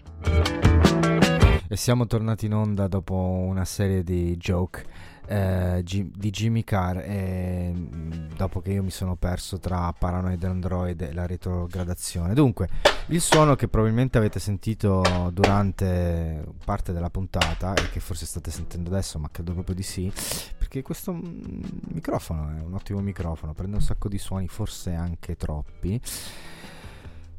e 1.68 1.76
siamo 1.76 2.06
tornati 2.06 2.44
in 2.44 2.52
onda 2.52 2.86
dopo 2.86 3.14
una 3.14 3.64
serie 3.64 4.04
di 4.04 4.36
joke 4.36 4.84
eh, 5.26 5.82
di 5.84 6.30
Jimmy 6.30 6.64
Carr 6.64 6.98
e 6.98 7.72
mh, 7.72 8.34
dopo 8.36 8.60
che 8.60 8.72
io 8.72 8.82
mi 8.82 8.90
sono 8.90 9.16
perso 9.16 9.58
tra 9.58 9.92
Paranoid 9.92 10.42
Android 10.42 11.00
e 11.00 11.12
la 11.12 11.26
retrogradazione. 11.26 12.34
Dunque, 12.34 12.68
il 13.06 13.20
suono 13.20 13.54
che 13.54 13.68
probabilmente 13.68 14.18
avete 14.18 14.38
sentito 14.38 15.02
durante 15.32 16.44
parte 16.64 16.92
della 16.92 17.10
puntata 17.10 17.74
e 17.74 17.90
che 17.90 18.00
forse 18.00 18.26
state 18.26 18.50
sentendo 18.50 18.90
adesso, 18.90 19.18
ma 19.18 19.28
credo 19.30 19.52
proprio 19.52 19.74
di 19.74 19.82
sì, 19.82 20.12
perché 20.58 20.82
questo 20.82 21.12
mm, 21.12 21.62
microfono 21.92 22.50
è 22.56 22.60
un 22.60 22.74
ottimo 22.74 23.00
microfono, 23.00 23.54
prende 23.54 23.76
un 23.76 23.82
sacco 23.82 24.08
di 24.08 24.18
suoni, 24.18 24.48
forse 24.48 24.92
anche 24.94 25.36
troppi. 25.36 26.00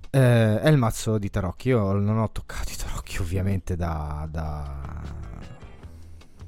Eh, 0.09 0.61
è 0.61 0.69
il 0.69 0.77
mazzo 0.77 1.17
di 1.17 1.29
tarocchi. 1.29 1.69
Io 1.69 1.91
non 1.93 2.19
ho 2.19 2.29
toccato 2.31 2.71
i 2.71 2.75
tarocchi 2.75 3.19
ovviamente 3.19 3.75
da, 3.75 4.27
da 4.29 4.79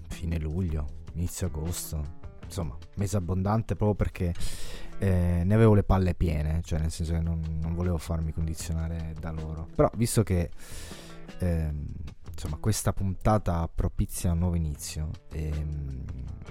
fine 0.07 0.37
luglio, 0.37 0.87
inizio 1.15 1.47
agosto. 1.47 2.23
Insomma, 2.43 2.77
mese 2.95 3.17
abbondante 3.17 3.75
proprio 3.75 3.95
perché 3.95 4.33
eh, 4.99 5.41
ne 5.43 5.53
avevo 5.53 5.73
le 5.73 5.83
palle 5.83 6.13
piene, 6.13 6.61
cioè 6.63 6.79
nel 6.79 6.91
senso 6.91 7.13
che 7.13 7.19
non, 7.19 7.41
non 7.59 7.73
volevo 7.73 7.97
farmi 7.97 8.31
condizionare 8.31 9.13
da 9.19 9.31
loro. 9.31 9.67
Però 9.75 9.89
visto 9.95 10.23
che 10.23 10.51
ehm, 11.39 11.87
insomma 12.31 12.57
questa 12.57 12.93
puntata 12.93 13.69
propizia 13.73 14.31
un 14.31 14.39
nuovo 14.39 14.55
inizio 14.55 15.09
e, 15.31 15.51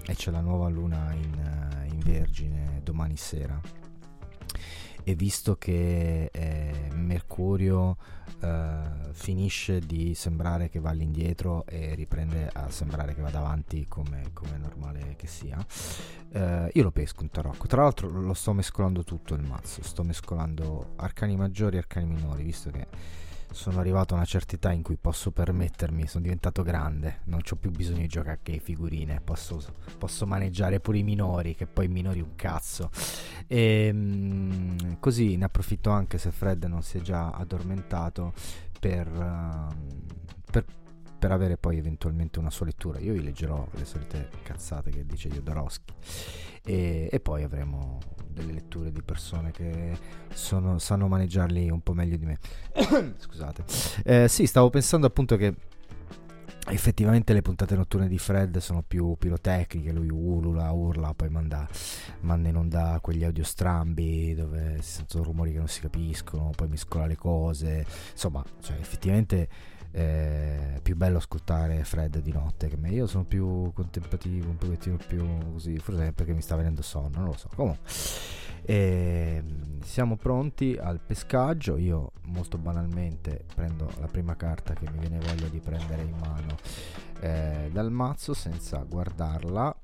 e 0.06 0.14
c'è 0.14 0.30
la 0.30 0.40
nuova 0.40 0.68
luna 0.68 1.12
in, 1.12 1.86
in 1.90 1.98
Vergine 2.00 2.80
domani 2.82 3.16
sera 3.16 3.60
e 5.04 5.14
visto 5.14 5.56
che 5.56 6.30
eh, 6.32 6.88
Mercurio 6.94 7.96
eh, 8.40 9.12
finisce 9.12 9.80
di 9.80 10.14
sembrare 10.14 10.68
che 10.68 10.80
va 10.80 10.90
all'indietro 10.90 11.64
e 11.66 11.94
riprende 11.94 12.48
a 12.52 12.70
sembrare 12.70 13.14
che 13.14 13.22
vada 13.22 13.38
avanti 13.38 13.86
come, 13.88 14.30
come 14.32 14.54
è 14.54 14.58
normale 14.58 15.14
che 15.16 15.26
sia, 15.26 15.64
eh, 16.32 16.70
io 16.72 16.82
lo 16.82 16.90
pesco 16.90 17.22
un 17.22 17.30
tarocco. 17.30 17.66
Tra 17.66 17.82
l'altro 17.82 18.08
lo 18.08 18.34
sto 18.34 18.52
mescolando 18.52 19.04
tutto 19.04 19.34
il 19.34 19.42
mazzo, 19.42 19.82
sto 19.82 20.02
mescolando 20.02 20.92
arcani 20.96 21.36
maggiori 21.36 21.76
e 21.76 21.78
arcani 21.78 22.06
minori, 22.06 22.42
visto 22.42 22.70
che 22.70 22.86
sono 23.54 23.78
arrivato 23.78 24.12
a 24.12 24.16
una 24.16 24.26
certa 24.26 24.56
età 24.56 24.72
in 24.72 24.82
cui 24.82 24.96
posso 24.96 25.30
permettermi, 25.30 26.06
sono 26.06 26.24
diventato 26.24 26.62
grande, 26.62 27.20
non 27.24 27.40
ho 27.48 27.56
più 27.56 27.70
bisogno 27.70 28.00
di 28.00 28.08
giocare 28.08 28.40
che 28.42 28.58
figurine, 28.58 29.20
posso, 29.22 29.62
posso 29.96 30.26
maneggiare 30.26 30.80
pure 30.80 30.98
i 30.98 31.02
minori, 31.02 31.54
che 31.54 31.66
poi 31.66 31.86
i 31.86 31.88
minori 31.88 32.20
un 32.20 32.34
cazzo. 32.34 32.90
E 33.46 33.90
mm, 33.92 34.94
così 34.98 35.36
ne 35.36 35.44
approfitto 35.44 35.90
anche 35.90 36.18
se 36.18 36.30
Fred 36.32 36.64
non 36.64 36.82
si 36.82 36.98
è 36.98 37.00
già 37.00 37.30
addormentato 37.30 38.32
per, 38.80 39.06
uh, 39.08 39.74
per 40.50 40.64
per 41.24 41.32
avere 41.32 41.56
poi 41.56 41.78
eventualmente 41.78 42.38
una 42.38 42.50
sua 42.50 42.66
lettura. 42.66 42.98
Io 42.98 43.14
vi 43.14 43.22
leggerò 43.22 43.66
le 43.70 43.86
solite 43.86 44.28
cazzate 44.42 44.90
che 44.90 45.06
dice 45.06 45.30
Jodorowsky 45.30 45.94
e, 46.62 47.08
e 47.10 47.20
poi 47.20 47.42
avremo 47.44 47.98
delle 48.28 48.52
letture 48.52 48.92
di 48.92 49.00
persone 49.00 49.50
che 49.50 49.96
sono, 50.34 50.78
sanno 50.78 51.08
maneggiarli 51.08 51.70
un 51.70 51.80
po' 51.80 51.94
meglio 51.94 52.18
di 52.18 52.26
me. 52.26 52.38
Scusate. 53.16 53.64
Eh, 54.04 54.28
sì, 54.28 54.46
stavo 54.46 54.68
pensando 54.68 55.06
appunto 55.06 55.36
che 55.36 55.54
effettivamente 56.68 57.32
le 57.32 57.40
puntate 57.40 57.74
notturne 57.74 58.06
di 58.06 58.18
Fred 58.18 58.58
sono 58.58 58.82
più 58.86 59.16
pirotecniche, 59.18 59.92
lui 59.92 60.10
ulula, 60.10 60.70
urla, 60.72 61.14
poi 61.14 61.30
manda, 61.30 61.66
manda 62.20 62.50
in 62.50 62.56
onda 62.56 62.98
quegli 63.00 63.24
audio 63.24 63.44
strambi 63.44 64.34
dove 64.34 64.76
si 64.82 64.96
sentono 64.96 65.24
rumori 65.24 65.52
che 65.52 65.58
non 65.58 65.68
si 65.68 65.80
capiscono, 65.80 66.50
poi 66.54 66.68
mescola 66.68 67.06
le 67.06 67.16
cose, 67.16 67.86
insomma, 68.12 68.44
cioè 68.60 68.76
effettivamente 68.76 69.48
è 69.94 70.80
più 70.82 70.96
bello 70.96 71.18
ascoltare 71.18 71.84
Fred 71.84 72.18
di 72.18 72.32
notte 72.32 72.68
che 72.68 72.76
me. 72.76 72.90
Io 72.90 73.06
sono 73.06 73.24
più 73.24 73.72
contemplativo, 73.72 74.50
un 74.50 74.56
pochettino 74.56 74.96
più 74.96 75.24
così, 75.52 75.78
forse 75.78 76.12
perché 76.12 76.32
mi 76.32 76.40
sta 76.40 76.56
venendo 76.56 76.82
sonno, 76.82 77.18
non 77.18 77.26
lo 77.26 77.36
so. 77.36 77.48
Comunque, 77.54 77.88
ehm, 78.62 79.80
siamo 79.82 80.16
pronti 80.16 80.76
al 80.76 80.98
pescaggio. 80.98 81.76
Io 81.76 82.10
molto 82.24 82.58
banalmente 82.58 83.44
prendo 83.54 83.88
la 84.00 84.08
prima 84.08 84.34
carta 84.34 84.74
che 84.74 84.90
mi 84.90 84.98
viene 84.98 85.20
voglia 85.20 85.46
di 85.46 85.60
prendere 85.60 86.02
in 86.02 86.16
mano 86.18 86.56
eh, 87.20 87.70
dal 87.72 87.92
mazzo 87.92 88.34
senza 88.34 88.78
guardarla 88.82 89.76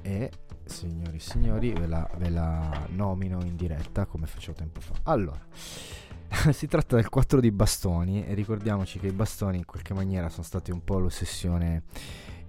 e 0.00 0.30
signori 0.64 1.16
e 1.16 1.20
signori 1.20 1.72
ve 1.74 1.86
la, 1.86 2.08
ve 2.16 2.30
la 2.30 2.86
nomino 2.88 3.44
in 3.44 3.54
diretta 3.54 4.06
come 4.06 4.26
facevo 4.26 4.56
tempo 4.56 4.80
fa. 4.80 4.94
Allora 5.02 5.46
si 6.52 6.66
tratta 6.66 6.96
del 6.96 7.08
4 7.08 7.40
di 7.40 7.50
bastoni 7.50 8.24
e 8.24 8.34
ricordiamoci 8.34 8.98
che 8.98 9.08
i 9.08 9.12
bastoni 9.12 9.58
in 9.58 9.64
qualche 9.64 9.94
maniera 9.94 10.28
sono 10.28 10.44
stati 10.44 10.70
un 10.70 10.82
po' 10.82 10.98
l'ossessione 10.98 11.82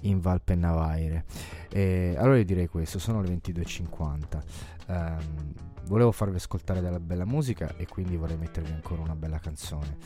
in 0.02 0.20
Val 0.20 0.42
Pennavaire. 0.42 1.26
E 1.70 2.16
allora 2.18 2.38
io 2.38 2.46
direi 2.46 2.68
questo, 2.68 3.00
sono 3.00 3.22
le 3.22 3.30
22.50. 3.30 4.44
Um, 4.88 4.96
ehm, 4.96 5.54
volevo 5.88 6.12
farvi 6.12 6.38
ascoltare 6.38 6.82
della 6.82 7.00
bella 7.00 7.26
musica 7.26 7.76
e 7.78 7.86
quindi 7.86 8.16
vorrei 8.16 8.38
mettervi 8.38 8.72
ancora 8.72 9.02
una 9.02 9.16
bella 9.16 9.40
canzone. 9.40 9.98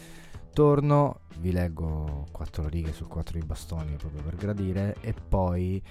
Torno, 0.53 1.21
vi 1.37 1.51
leggo 1.51 2.25
quattro 2.31 2.67
righe 2.67 2.91
sul 2.91 3.07
4 3.07 3.39
di 3.39 3.45
bastoni 3.45 3.95
proprio 3.95 4.23
per 4.23 4.35
gradire 4.35 4.95
e 4.99 5.13
poi 5.13 5.81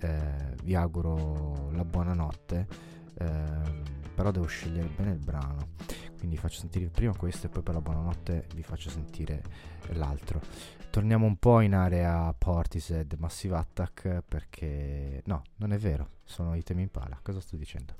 eh, 0.00 0.54
vi 0.62 0.74
auguro 0.74 1.70
la 1.72 1.84
buonanotte. 1.84 2.66
Eh, 3.14 3.96
però 4.18 4.32
devo 4.32 4.46
scegliere 4.46 4.88
bene 4.88 5.12
il 5.12 5.20
brano. 5.20 5.68
Quindi 6.18 6.36
faccio 6.36 6.58
sentire 6.58 6.88
prima 6.88 7.14
questo 7.14 7.46
e 7.46 7.50
poi 7.50 7.62
per 7.62 7.74
la 7.74 7.80
buonanotte 7.80 8.48
vi 8.52 8.64
faccio 8.64 8.90
sentire 8.90 9.40
l'altro. 9.92 10.40
Torniamo 10.90 11.24
un 11.24 11.36
po' 11.36 11.60
in 11.60 11.72
area 11.72 12.34
Portishead 12.36 13.14
Massive 13.16 13.54
Attack 13.54 14.24
perché 14.26 15.22
no 15.26 15.44
non 15.58 15.72
è 15.72 15.78
vero 15.78 16.16
sono 16.24 16.56
i 16.56 16.64
temi 16.64 16.82
in 16.82 16.90
pala. 16.90 17.20
Cosa 17.22 17.40
sto 17.40 17.56
dicendo 17.56 17.94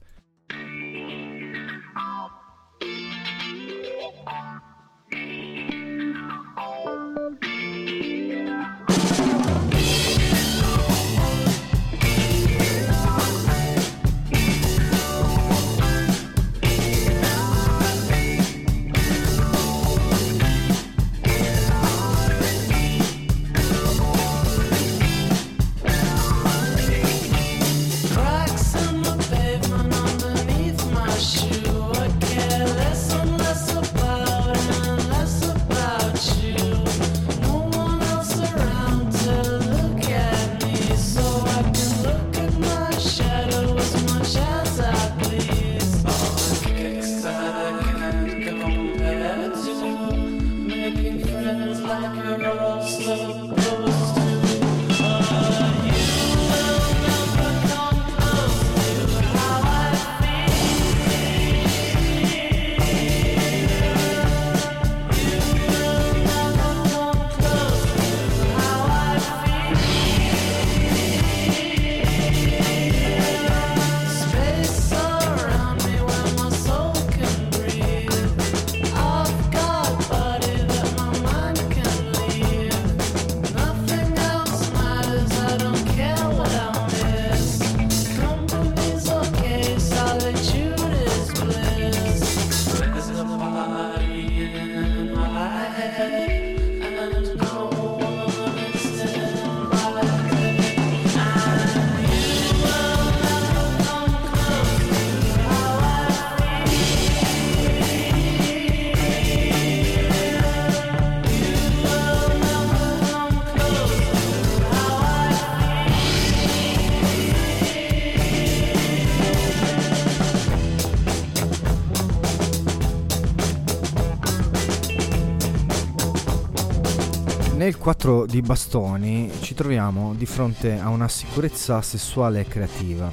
Nel 127.68 127.76
4 127.76 128.24
di 128.24 128.40
bastoni 128.40 129.30
ci 129.42 129.52
troviamo 129.52 130.14
di 130.16 130.24
fronte 130.24 130.78
a 130.78 130.88
una 130.88 131.06
sicurezza 131.06 131.82
sessuale 131.82 132.40
e 132.40 132.46
creativa. 132.46 133.12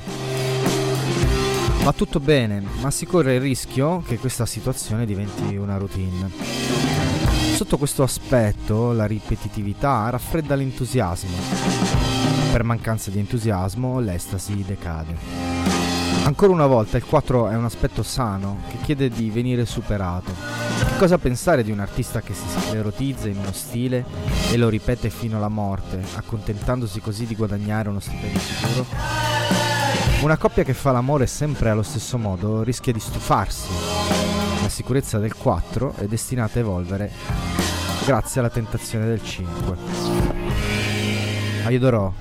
Va 1.83 1.91
tutto 1.91 2.21
bene, 2.21 2.63
ma 2.79 2.89
si 2.89 3.05
corre 3.05 3.35
il 3.35 3.41
rischio 3.41 4.01
che 4.07 4.17
questa 4.17 4.45
situazione 4.45 5.05
diventi 5.05 5.57
una 5.57 5.75
routine. 5.75 6.31
Sotto 7.53 7.77
questo 7.77 8.03
aspetto 8.03 8.93
la 8.93 9.05
ripetitività 9.05 10.07
raffredda 10.09 10.55
l'entusiasmo. 10.55 11.35
Per 12.53 12.63
mancanza 12.63 13.11
di 13.11 13.19
entusiasmo 13.19 13.99
l'estasi 13.99 14.63
decade. 14.65 15.17
Ancora 16.23 16.53
una 16.53 16.65
volta 16.65 16.95
il 16.95 17.03
4 17.03 17.49
è 17.49 17.57
un 17.57 17.65
aspetto 17.65 18.03
sano 18.03 18.59
che 18.69 18.77
chiede 18.83 19.09
di 19.09 19.29
venire 19.29 19.65
superato 19.65 20.65
che 20.95 20.97
cosa 20.97 21.17
pensare 21.17 21.63
di 21.63 21.71
un 21.71 21.79
artista 21.79 22.21
che 22.21 22.33
si 22.33 22.47
sclerotizza 22.47 23.27
in 23.27 23.37
uno 23.37 23.51
stile 23.51 24.05
e 24.55 24.57
lo 24.57 24.69
ripete 24.69 25.09
fino 25.09 25.35
alla 25.35 25.49
morte, 25.49 26.01
accontentandosi 26.15 27.01
così 27.01 27.25
di 27.25 27.35
guadagnare 27.35 27.89
uno 27.89 27.99
stipendio 27.99 28.39
sicuro? 28.39 28.85
Una 30.21 30.37
coppia 30.37 30.63
che 30.63 30.73
fa 30.73 30.93
l'amore 30.93 31.27
sempre 31.27 31.69
allo 31.69 31.83
stesso 31.83 32.17
modo 32.17 32.63
rischia 32.63 32.93
di 32.93 33.01
stufarsi. 33.01 33.67
La 34.61 34.69
sicurezza 34.69 35.19
del 35.19 35.35
4 35.35 35.95
è 35.97 36.05
destinata 36.05 36.57
a 36.57 36.61
evolvere 36.61 37.11
grazie 38.05 38.39
alla 38.39 38.49
tentazione 38.49 39.05
del 39.07 39.21
5. 39.21 39.77
Aiuterò. 41.65 42.13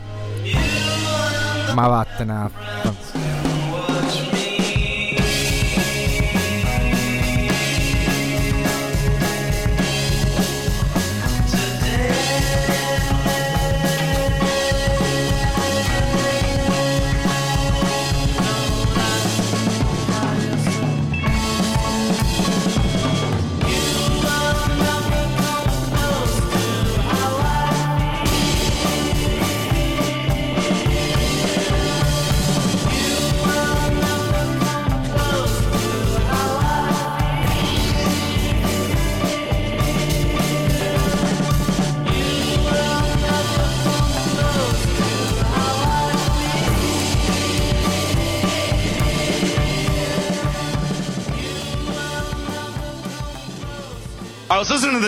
Ma 1.72 1.86
vattene. 1.86 2.50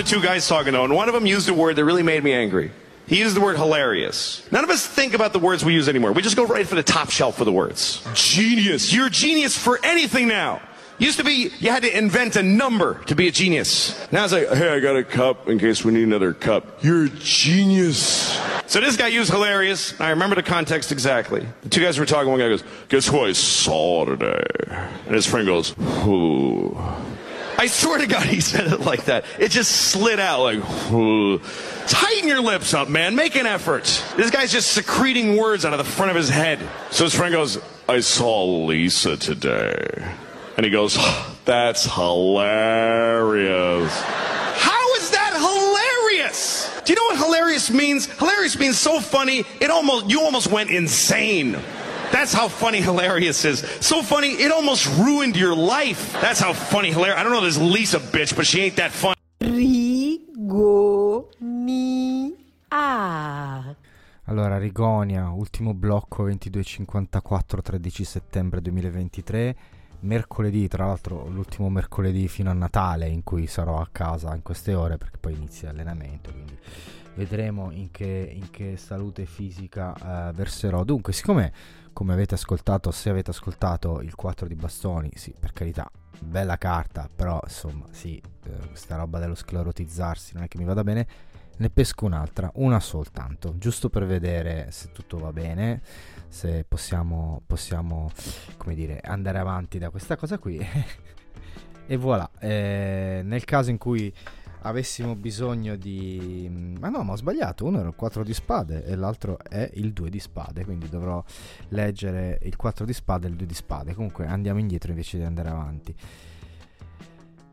Two 0.06 0.22
guys 0.22 0.46
talking 0.48 0.72
though, 0.72 0.84
and 0.84 0.94
one 0.94 1.08
of 1.08 1.14
them 1.14 1.26
used 1.26 1.48
a 1.48 1.54
word 1.54 1.76
that 1.76 1.84
really 1.84 2.02
made 2.02 2.22
me 2.22 2.32
angry. 2.32 2.70
He 3.06 3.18
used 3.18 3.36
the 3.36 3.40
word 3.40 3.56
hilarious. 3.56 4.44
None 4.50 4.64
of 4.64 4.70
us 4.70 4.84
think 4.86 5.14
about 5.14 5.32
the 5.32 5.38
words 5.38 5.64
we 5.64 5.74
use 5.74 5.88
anymore. 5.88 6.12
We 6.12 6.22
just 6.22 6.36
go 6.36 6.44
right 6.44 6.66
for 6.66 6.74
the 6.74 6.82
top 6.82 7.10
shelf 7.10 7.36
for 7.36 7.44
the 7.44 7.52
words. 7.52 8.04
Genius. 8.14 8.92
You're 8.92 9.06
a 9.06 9.10
genius 9.10 9.56
for 9.56 9.78
anything 9.84 10.26
now. 10.26 10.60
Used 10.98 11.18
to 11.18 11.24
be 11.24 11.50
you 11.58 11.70
had 11.70 11.82
to 11.82 11.96
invent 11.96 12.36
a 12.36 12.42
number 12.42 13.04
to 13.04 13.14
be 13.14 13.28
a 13.28 13.30
genius. 13.30 13.94
Now 14.10 14.24
it's 14.24 14.32
like, 14.32 14.48
hey, 14.48 14.70
I 14.70 14.80
got 14.80 14.96
a 14.96 15.04
cup 15.04 15.46
in 15.48 15.58
case 15.58 15.84
we 15.84 15.92
need 15.92 16.04
another 16.04 16.32
cup. 16.32 16.82
You're 16.82 17.04
a 17.04 17.08
genius. 17.10 18.40
So 18.66 18.80
this 18.80 18.96
guy 18.96 19.08
used 19.08 19.30
hilarious. 19.30 20.00
I 20.00 20.10
remember 20.10 20.34
the 20.34 20.42
context 20.42 20.90
exactly. 20.90 21.46
The 21.62 21.68
two 21.68 21.82
guys 21.82 21.98
were 21.98 22.06
talking. 22.06 22.30
One 22.30 22.40
guy 22.40 22.48
goes, 22.48 22.64
"Guess 22.88 23.08
who 23.08 23.20
I 23.20 23.32
saw 23.32 24.06
today?" 24.06 24.42
And 25.06 25.14
his 25.14 25.26
friend 25.26 25.46
goes, 25.46 25.74
"Who?" 25.78 26.76
I 27.58 27.68
swear 27.68 27.98
to 27.98 28.06
God, 28.06 28.24
he 28.24 28.40
said 28.40 28.72
it 28.72 28.80
like 28.80 29.06
that. 29.06 29.24
It 29.38 29.50
just 29.50 29.72
slid 29.72 30.20
out 30.20 30.42
like, 30.42 30.58
"Who?" 30.58 31.40
Tighten 31.86 32.28
your 32.28 32.42
lips 32.42 32.74
up, 32.74 32.88
man. 32.88 33.14
Make 33.14 33.36
an 33.36 33.46
effort. 33.46 33.84
This 34.16 34.30
guy's 34.30 34.52
just 34.52 34.72
secreting 34.72 35.36
words 35.36 35.64
out 35.64 35.72
of 35.72 35.78
the 35.78 35.84
front 35.84 36.10
of 36.10 36.16
his 36.16 36.28
head. 36.28 36.58
So 36.90 37.04
his 37.04 37.14
friend 37.14 37.32
goes, 37.32 37.58
I 37.88 38.00
saw 38.00 38.44
Lisa 38.66 39.16
today. 39.16 40.04
And 40.56 40.64
he 40.64 40.70
goes, 40.70 40.98
That's 41.44 41.84
hilarious. 41.84 43.92
How 44.02 44.94
is 44.96 45.10
that 45.10 45.34
hilarious? 45.36 46.80
Do 46.84 46.92
you 46.92 46.98
know 46.98 47.04
what 47.04 47.18
hilarious 47.24 47.70
means? 47.70 48.06
Hilarious 48.06 48.58
means 48.58 48.78
so 48.78 49.00
funny, 49.00 49.44
it 49.60 49.70
almost 49.70 50.10
you 50.10 50.22
almost 50.22 50.50
went 50.50 50.70
insane. 50.70 51.56
That's 52.12 52.32
how 52.32 52.48
funny 52.48 52.80
hilarious 52.80 53.44
is. 53.44 53.60
So 53.80 54.02
funny, 54.02 54.32
it 54.32 54.50
almost 54.50 54.86
ruined 54.98 55.36
your 55.36 55.54
life. 55.54 56.12
That's 56.20 56.40
how 56.40 56.52
funny 56.52 56.90
hilarious. 56.90 57.18
I 57.18 57.22
don't 57.22 57.32
know 57.32 57.40
this 57.40 57.58
Lisa 57.58 57.98
bitch, 58.00 58.34
but 58.34 58.46
she 58.46 58.62
ain't 58.62 58.76
that 58.76 58.90
funny. 58.90 59.16
Rigonia. 59.40 60.96
Allora, 64.28 64.58
Rigonia, 64.58 65.28
ultimo 65.28 65.72
blocco 65.72 66.24
22.54, 66.24 67.62
13 67.62 68.04
settembre 68.04 68.60
2023. 68.60 69.54
Mercoledì, 70.00 70.68
tra 70.68 70.86
l'altro, 70.86 71.26
l'ultimo 71.28 71.68
mercoledì 71.68 72.28
fino 72.28 72.50
a 72.50 72.54
Natale 72.54 73.08
in 73.08 73.22
cui 73.22 73.46
sarò 73.46 73.80
a 73.80 73.88
casa 73.90 74.34
in 74.34 74.42
queste 74.42 74.74
ore 74.74 74.98
perché 74.98 75.18
poi 75.18 75.34
inizia 75.34 75.70
l'allenamento. 75.70 76.30
Quindi 76.30 76.58
vedremo 77.14 77.70
in 77.72 77.90
che, 77.90 78.30
in 78.32 78.50
che 78.50 78.76
salute 78.76 79.26
fisica 79.26 80.28
eh, 80.28 80.32
verserò. 80.32 80.84
Dunque, 80.84 81.12
siccome, 81.12 81.52
come 81.92 82.12
avete 82.12 82.34
ascoltato, 82.34 82.90
se 82.90 83.10
avete 83.10 83.30
ascoltato 83.30 84.00
il 84.00 84.14
4 84.14 84.46
di 84.46 84.54
bastoni, 84.54 85.10
sì, 85.14 85.34
per 85.38 85.52
carità, 85.52 85.90
bella 86.20 86.58
carta, 86.58 87.08
però 87.14 87.40
insomma, 87.42 87.86
sì, 87.90 88.20
eh, 88.44 88.68
questa 88.68 88.96
roba 88.96 89.18
dello 89.18 89.34
sclerotizzarsi 89.34 90.34
non 90.34 90.44
è 90.44 90.48
che 90.48 90.58
mi 90.58 90.64
vada 90.64 90.84
bene 90.84 91.34
ne 91.58 91.70
pesco 91.70 92.04
un'altra, 92.04 92.50
una 92.56 92.80
soltanto, 92.80 93.54
giusto 93.56 93.88
per 93.88 94.04
vedere 94.04 94.68
se 94.70 94.92
tutto 94.92 95.18
va 95.18 95.32
bene, 95.32 95.80
se 96.28 96.64
possiamo, 96.66 97.42
possiamo 97.46 98.10
come 98.56 98.74
dire, 98.74 99.00
andare 99.00 99.38
avanti 99.38 99.78
da 99.78 99.90
questa 99.90 100.16
cosa 100.16 100.38
qui. 100.38 100.58
e 101.86 101.96
voilà, 101.96 102.30
eh, 102.38 103.20
nel 103.24 103.44
caso 103.44 103.70
in 103.70 103.78
cui 103.78 104.12
avessimo 104.62 105.14
bisogno 105.14 105.76
di... 105.76 106.74
Ma 106.78 106.88
no, 106.88 107.02
ma 107.02 107.12
ho 107.12 107.16
sbagliato, 107.16 107.64
uno 107.64 107.78
era 107.78 107.88
il 107.88 107.94
4 107.94 108.24
di 108.24 108.34
spade 108.34 108.84
e 108.84 108.96
l'altro 108.96 109.38
è 109.38 109.70
il 109.74 109.92
2 109.92 110.10
di 110.10 110.18
spade, 110.18 110.64
quindi 110.64 110.88
dovrò 110.88 111.22
leggere 111.68 112.38
il 112.42 112.56
4 112.56 112.84
di 112.84 112.92
spade 112.92 113.26
e 113.26 113.30
il 113.30 113.36
2 113.36 113.46
di 113.46 113.54
spade. 113.54 113.94
Comunque 113.94 114.26
andiamo 114.26 114.58
indietro 114.58 114.90
invece 114.90 115.18
di 115.18 115.24
andare 115.24 115.48
avanti. 115.48 115.94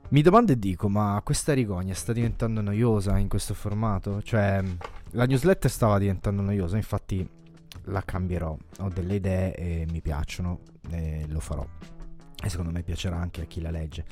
Mi 0.10 0.22
domando 0.22 0.52
e 0.52 0.60
dico, 0.60 0.90
ma 0.90 1.20
questa 1.24 1.54
rigogna 1.54 1.94
sta 1.94 2.14
diventando 2.14 2.62
noiosa 2.62 3.18
in 3.18 3.28
questo 3.28 3.54
formato? 3.54 4.22
Cioè, 4.22 4.64
la 5.12 5.26
newsletter 5.26 5.72
stava 5.72 5.98
diventando 5.98 6.42
noiosa, 6.42 6.78
infatti 6.78 7.28
la 7.86 8.02
cambierò. 8.02 8.56
Ho 8.80 8.90
delle 8.90 9.16
idee 9.16 9.56
e 9.56 9.88
mi 9.90 10.02
piacciono 10.02 10.60
e 10.90 11.26
lo 11.28 11.40
farò. 11.40 11.66
E 12.44 12.50
secondo 12.50 12.72
me 12.72 12.84
piacerà 12.84 13.18
anche 13.18 13.42
a 13.42 13.46
chi 13.46 13.62
la 13.62 13.72
legge. 13.72 14.06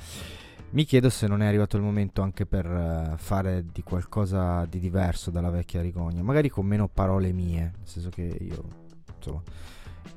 Mi 0.70 0.84
chiedo 0.84 1.10
se 1.10 1.26
non 1.26 1.42
è 1.42 1.46
arrivato 1.46 1.76
il 1.76 1.82
momento 1.82 2.22
anche 2.22 2.46
per 2.46 2.66
uh, 2.66 3.16
fare 3.18 3.66
di 3.70 3.82
qualcosa 3.82 4.64
di 4.64 4.78
diverso 4.78 5.30
dalla 5.30 5.50
vecchia 5.50 5.82
rigogna, 5.82 6.22
magari 6.22 6.48
con 6.48 6.64
meno 6.64 6.88
parole 6.88 7.30
mie, 7.32 7.60
nel 7.60 7.86
senso 7.86 8.08
che 8.08 8.22
io, 8.22 8.64
insomma, 9.14 9.42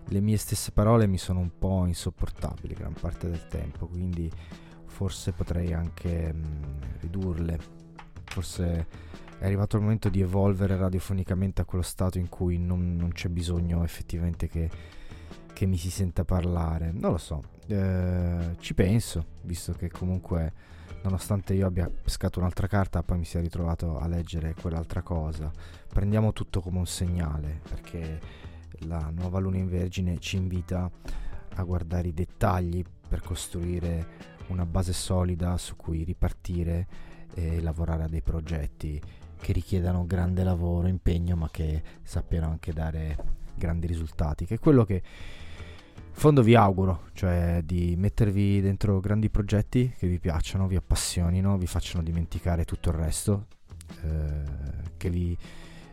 le 0.05 0.21
mie 0.21 0.37
stesse 0.37 0.71
parole 0.71 1.07
mi 1.07 1.17
sono 1.17 1.41
un 1.41 1.51
po' 1.59 1.85
insopportabili 1.85 2.73
gran 2.73 2.93
parte 2.93 3.29
del 3.29 3.47
tempo, 3.49 3.87
quindi 3.87 4.31
forse 4.85 5.33
potrei 5.33 5.73
anche 5.73 6.31
mh, 6.31 6.99
ridurle. 7.01 7.59
Forse 8.23 8.87
è 9.45 9.47
arrivato 9.47 9.75
il 9.75 9.83
momento 9.83 10.09
di 10.09 10.21
evolvere 10.21 10.75
radiofonicamente 10.75 11.61
a 11.61 11.65
quello 11.65 11.83
stato 11.83 12.17
in 12.17 12.29
cui 12.29 12.57
non, 12.57 12.95
non 12.95 13.11
c'è 13.11 13.29
bisogno 13.29 13.83
effettivamente 13.83 14.47
che, 14.47 14.67
che, 15.53 15.67
mi 15.67 15.77
si 15.77 15.91
senta 15.91 16.25
parlare. 16.25 16.91
Non 16.91 17.11
lo 17.11 17.17
so, 17.17 17.43
eh, 17.67 18.55
ci 18.57 18.73
penso, 18.73 19.23
visto 19.41 19.73
che 19.73 19.91
comunque 19.91 20.51
nonostante 21.03 21.53
io 21.53 21.67
abbia 21.67 21.87
pescato 21.87 22.39
un'altra 22.39 22.65
carta, 22.65 23.03
poi 23.03 23.19
mi 23.19 23.25
sia 23.25 23.39
ritrovato 23.39 23.99
a 23.99 24.07
leggere 24.07 24.55
quell'altra 24.59 25.03
cosa. 25.03 25.51
Prendiamo 25.89 26.33
tutto 26.33 26.59
come 26.59 26.79
un 26.79 26.87
segnale, 26.87 27.61
perché 27.69 28.19
la 28.87 29.11
nuova 29.13 29.37
luna 29.37 29.57
in 29.57 29.69
vergine 29.69 30.17
ci 30.17 30.37
invita 30.37 30.89
a 31.53 31.63
guardare 31.63 32.07
i 32.07 32.13
dettagli 32.15 32.83
per 33.07 33.21
costruire 33.21 34.33
una 34.47 34.65
base 34.65 34.91
solida 34.91 35.55
su 35.57 35.75
cui 35.75 36.03
ripartire 36.03 36.87
e 37.35 37.61
lavorare 37.61 38.03
a 38.03 38.07
dei 38.07 38.21
progetti 38.23 38.99
che 39.39 39.53
richiedano 39.53 40.05
grande 40.05 40.43
lavoro, 40.43 40.87
impegno, 40.87 41.35
ma 41.35 41.49
che 41.49 41.81
sappiano 42.03 42.47
anche 42.47 42.73
dare 42.73 43.17
grandi 43.55 43.87
risultati, 43.87 44.45
che 44.45 44.55
è 44.55 44.59
quello 44.59 44.83
che 44.83 44.93
in 44.95 46.21
fondo 46.21 46.41
vi 46.41 46.55
auguro, 46.55 47.09
cioè 47.13 47.61
di 47.63 47.95
mettervi 47.97 48.61
dentro 48.61 48.99
grandi 48.99 49.29
progetti 49.29 49.93
che 49.97 50.07
vi 50.07 50.19
piacciono, 50.19 50.67
vi 50.67 50.75
appassionino, 50.75 51.57
vi 51.57 51.67
facciano 51.67 52.03
dimenticare 52.03 52.65
tutto 52.65 52.89
il 52.89 52.95
resto, 52.95 53.47
eh, 54.03 54.43
che 54.97 55.09
vi 55.09 55.37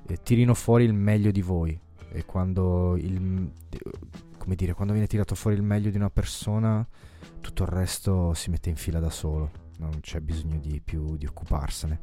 eh, 0.07 0.23
tirino 0.23 0.55
fuori 0.55 0.85
il 0.85 0.95
meglio 0.95 1.31
di 1.31 1.43
voi. 1.43 1.79
E 2.15 2.25
quando 2.25 2.97
il 2.97 3.51
come 4.43 4.57
dire, 4.57 4.75
quando 4.75 4.93
viene 4.93 5.07
tirato 5.07 5.37
fuori 5.37 5.57
il 5.57 5.63
meglio 5.63 5.89
di 5.89 5.97
una 5.97 6.11
persona 6.11 6.85
tutto 7.41 7.63
il 7.63 7.69
resto 7.69 8.35
si 8.35 8.51
mette 8.51 8.71
in 8.71 8.77
fila 8.77 8.99
da 8.99 9.09
solo, 9.09 9.51
non 9.79 10.01
c'è 10.01 10.19
bisogno 10.19 10.59
di 10.59 10.81
più 10.81 11.17
di 11.17 11.27
occuparsene, 11.27 12.01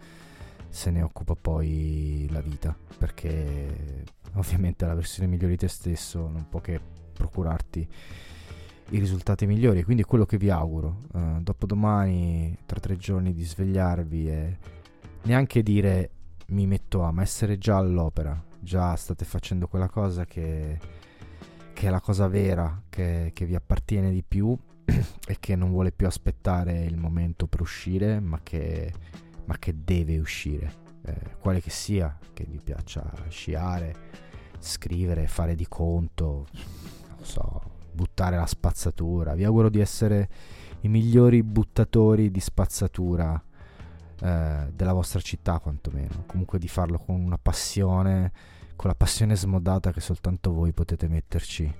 se 0.69 0.91
ne 0.91 1.01
occupa 1.01 1.35
poi 1.35 2.27
la 2.31 2.41
vita, 2.41 2.75
perché 2.97 4.03
ovviamente 4.35 4.85
la 4.85 4.93
versione 4.93 5.27
migliore 5.27 5.53
di 5.53 5.57
te 5.57 5.67
stesso 5.67 6.29
non 6.29 6.47
può 6.47 6.61
che 6.61 6.79
procurarti 7.13 7.87
i 8.91 8.99
risultati 8.99 9.45
migliori, 9.45 9.83
quindi 9.83 10.03
è 10.03 10.05
quello 10.05 10.25
che 10.25 10.37
vi 10.37 10.49
auguro, 10.49 11.01
uh, 11.13 11.41
dopodomani, 11.41 12.57
tra 12.65 12.79
tre 12.79 12.97
giorni 12.97 13.33
di 13.33 13.43
svegliarvi 13.43 14.29
e 14.29 14.57
neanche 15.23 15.61
dire 15.61 16.11
mi 16.47 16.65
metto 16.65 17.03
a, 17.03 17.11
ma 17.11 17.21
essere 17.21 17.57
già 17.57 17.77
all'opera, 17.77 18.41
già 18.59 18.95
state 18.95 19.25
facendo 19.25 19.67
quella 19.67 19.89
cosa 19.89 20.25
che, 20.25 20.79
che 21.73 21.87
è 21.87 21.89
la 21.89 22.01
cosa 22.01 22.27
vera, 22.27 22.83
che, 22.89 23.31
che 23.33 23.45
vi 23.45 23.55
appartiene 23.55 24.11
di 24.11 24.23
più 24.27 24.57
e 24.85 25.37
che 25.39 25.55
non 25.55 25.69
vuole 25.69 25.91
più 25.91 26.07
aspettare 26.07 26.83
il 26.83 26.97
momento 26.97 27.45
per 27.45 27.61
uscire, 27.61 28.19
ma 28.19 28.39
che, 28.41 28.91
ma 29.49 29.57
che 29.57 29.73
deve 29.83 30.19
uscire, 30.19 30.71
eh, 31.05 31.35
quale 31.39 31.59
che 31.59 31.71
sia, 31.71 32.15
che 32.33 32.45
vi 32.47 32.61
piaccia 32.63 33.11
sciare, 33.29 33.95
scrivere, 34.59 35.25
fare 35.25 35.55
di 35.55 35.67
conto, 35.67 36.45
non 36.51 37.25
so, 37.25 37.61
buttare 37.91 38.37
la 38.37 38.45
spazzatura. 38.45 39.33
Vi 39.33 39.43
auguro 39.43 39.69
di 39.69 39.79
essere 39.79 40.29
i 40.81 40.87
migliori 40.87 41.41
buttatori 41.41 42.29
di 42.29 42.39
spazzatura 42.39 43.43
eh, 44.21 44.67
della 44.71 44.93
vostra 44.93 45.19
città, 45.19 45.57
quantomeno. 45.57 46.25
Comunque 46.27 46.59
di 46.59 46.67
farlo 46.67 46.99
con 46.99 47.19
una 47.19 47.39
passione, 47.41 48.31
con 48.75 48.91
la 48.91 48.95
passione 48.95 49.35
smodata 49.35 49.91
che 49.91 49.99
soltanto 49.99 50.53
voi 50.53 50.73
potete 50.73 51.07
metterci 51.07 51.73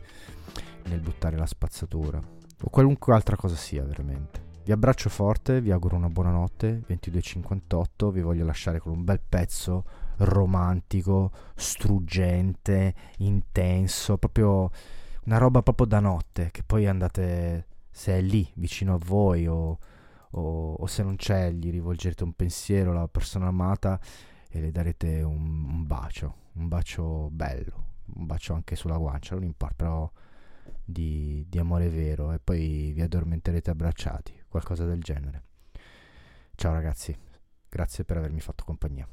nel 0.86 1.02
buttare 1.02 1.38
la 1.38 1.46
spazzatura 1.46 2.18
o 2.18 2.70
qualunque 2.72 3.14
altra 3.14 3.36
cosa 3.36 3.56
sia 3.56 3.84
veramente. 3.84 4.49
Vi 4.70 4.76
abbraccio 4.76 5.10
forte, 5.10 5.62
vi 5.62 5.72
auguro 5.72 5.96
una 5.96 6.10
buona 6.10 6.30
notte, 6.30 6.84
22.58, 6.88 8.12
vi 8.12 8.22
voglio 8.22 8.46
lasciare 8.46 8.78
con 8.78 8.92
un 8.92 9.04
bel 9.04 9.20
pezzo 9.20 9.84
romantico, 10.18 11.32
struggente, 11.56 12.94
intenso, 13.18 14.20
proprio 14.20 14.70
una 15.24 15.40
roba 15.40 15.64
proprio 15.64 15.88
da 15.88 16.00
notte, 16.00 16.52
che 16.52 16.62
poi 16.62 16.86
andate, 16.86 17.66
se 17.90 18.20
è 18.20 18.22
lì 18.22 18.48
vicino 18.58 18.94
a 18.94 19.00
voi 19.04 19.48
o, 19.48 19.80
o, 20.30 20.74
o 20.74 20.86
se 20.86 21.02
non 21.02 21.16
c'è, 21.16 21.50
gli 21.50 21.72
rivolgerete 21.72 22.24
un 22.24 22.34
pensiero 22.34 22.92
alla 22.92 23.08
persona 23.08 23.48
amata 23.48 24.00
e 24.52 24.62
le 24.62 24.70
darete 24.70 25.24
un, 25.24 25.66
un 25.68 25.88
bacio, 25.88 26.36
un 26.54 26.68
bacio 26.68 27.30
bello, 27.32 27.86
un 28.14 28.28
bacio 28.28 28.54
anche 28.54 28.76
sulla 28.76 28.98
guancia, 28.98 29.34
non 29.34 29.46
importa, 29.46 29.74
però 29.76 30.12
di, 30.86 31.44
di 31.50 31.58
amore 31.58 31.90
vero 31.90 32.32
e 32.34 32.40
poi 32.40 32.92
vi 32.94 33.02
addormenterete 33.02 33.72
abbracciati, 33.72 34.39
qualcosa 34.50 34.86
del 34.86 35.02
genere. 35.02 35.44
Ciao 36.56 36.74
ragazzi, 36.74 37.18
grazie 37.70 38.04
per 38.04 38.18
avermi 38.18 38.42
fatto 38.42 38.66
compagnia. 38.66 39.08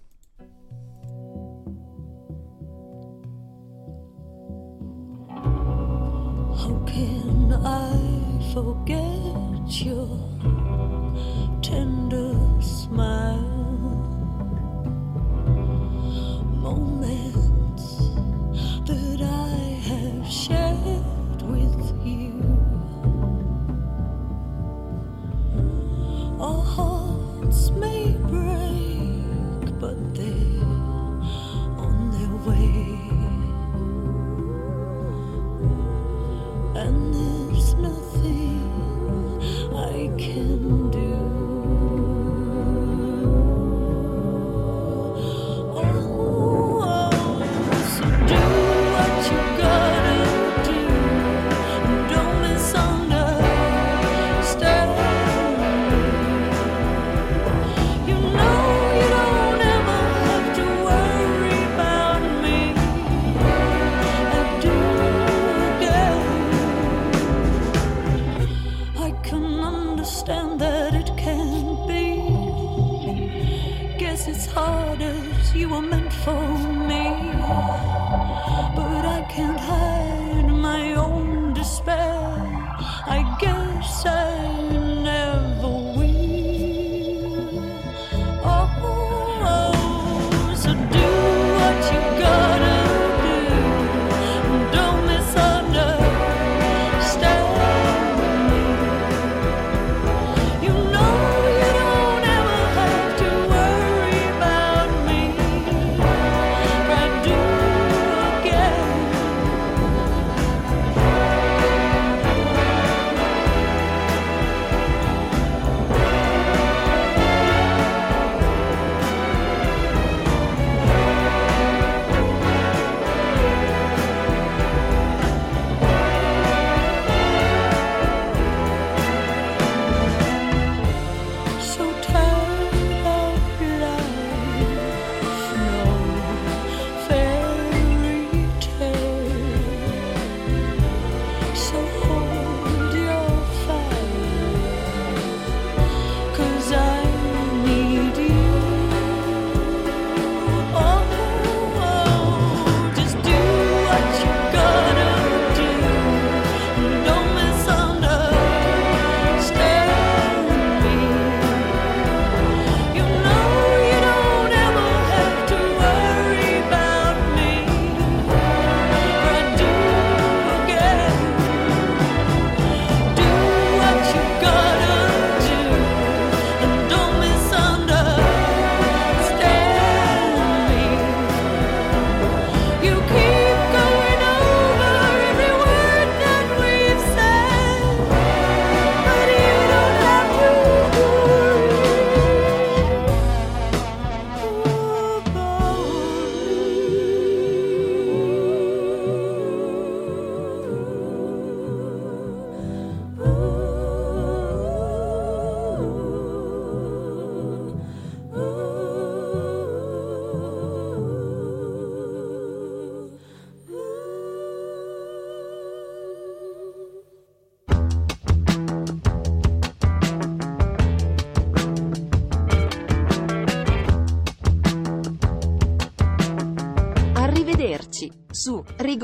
How 6.59 6.83
can 6.85 7.53
I 7.63 8.53
forget 8.53 9.85
you? 9.85 10.66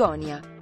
Patagonia. 0.03 0.52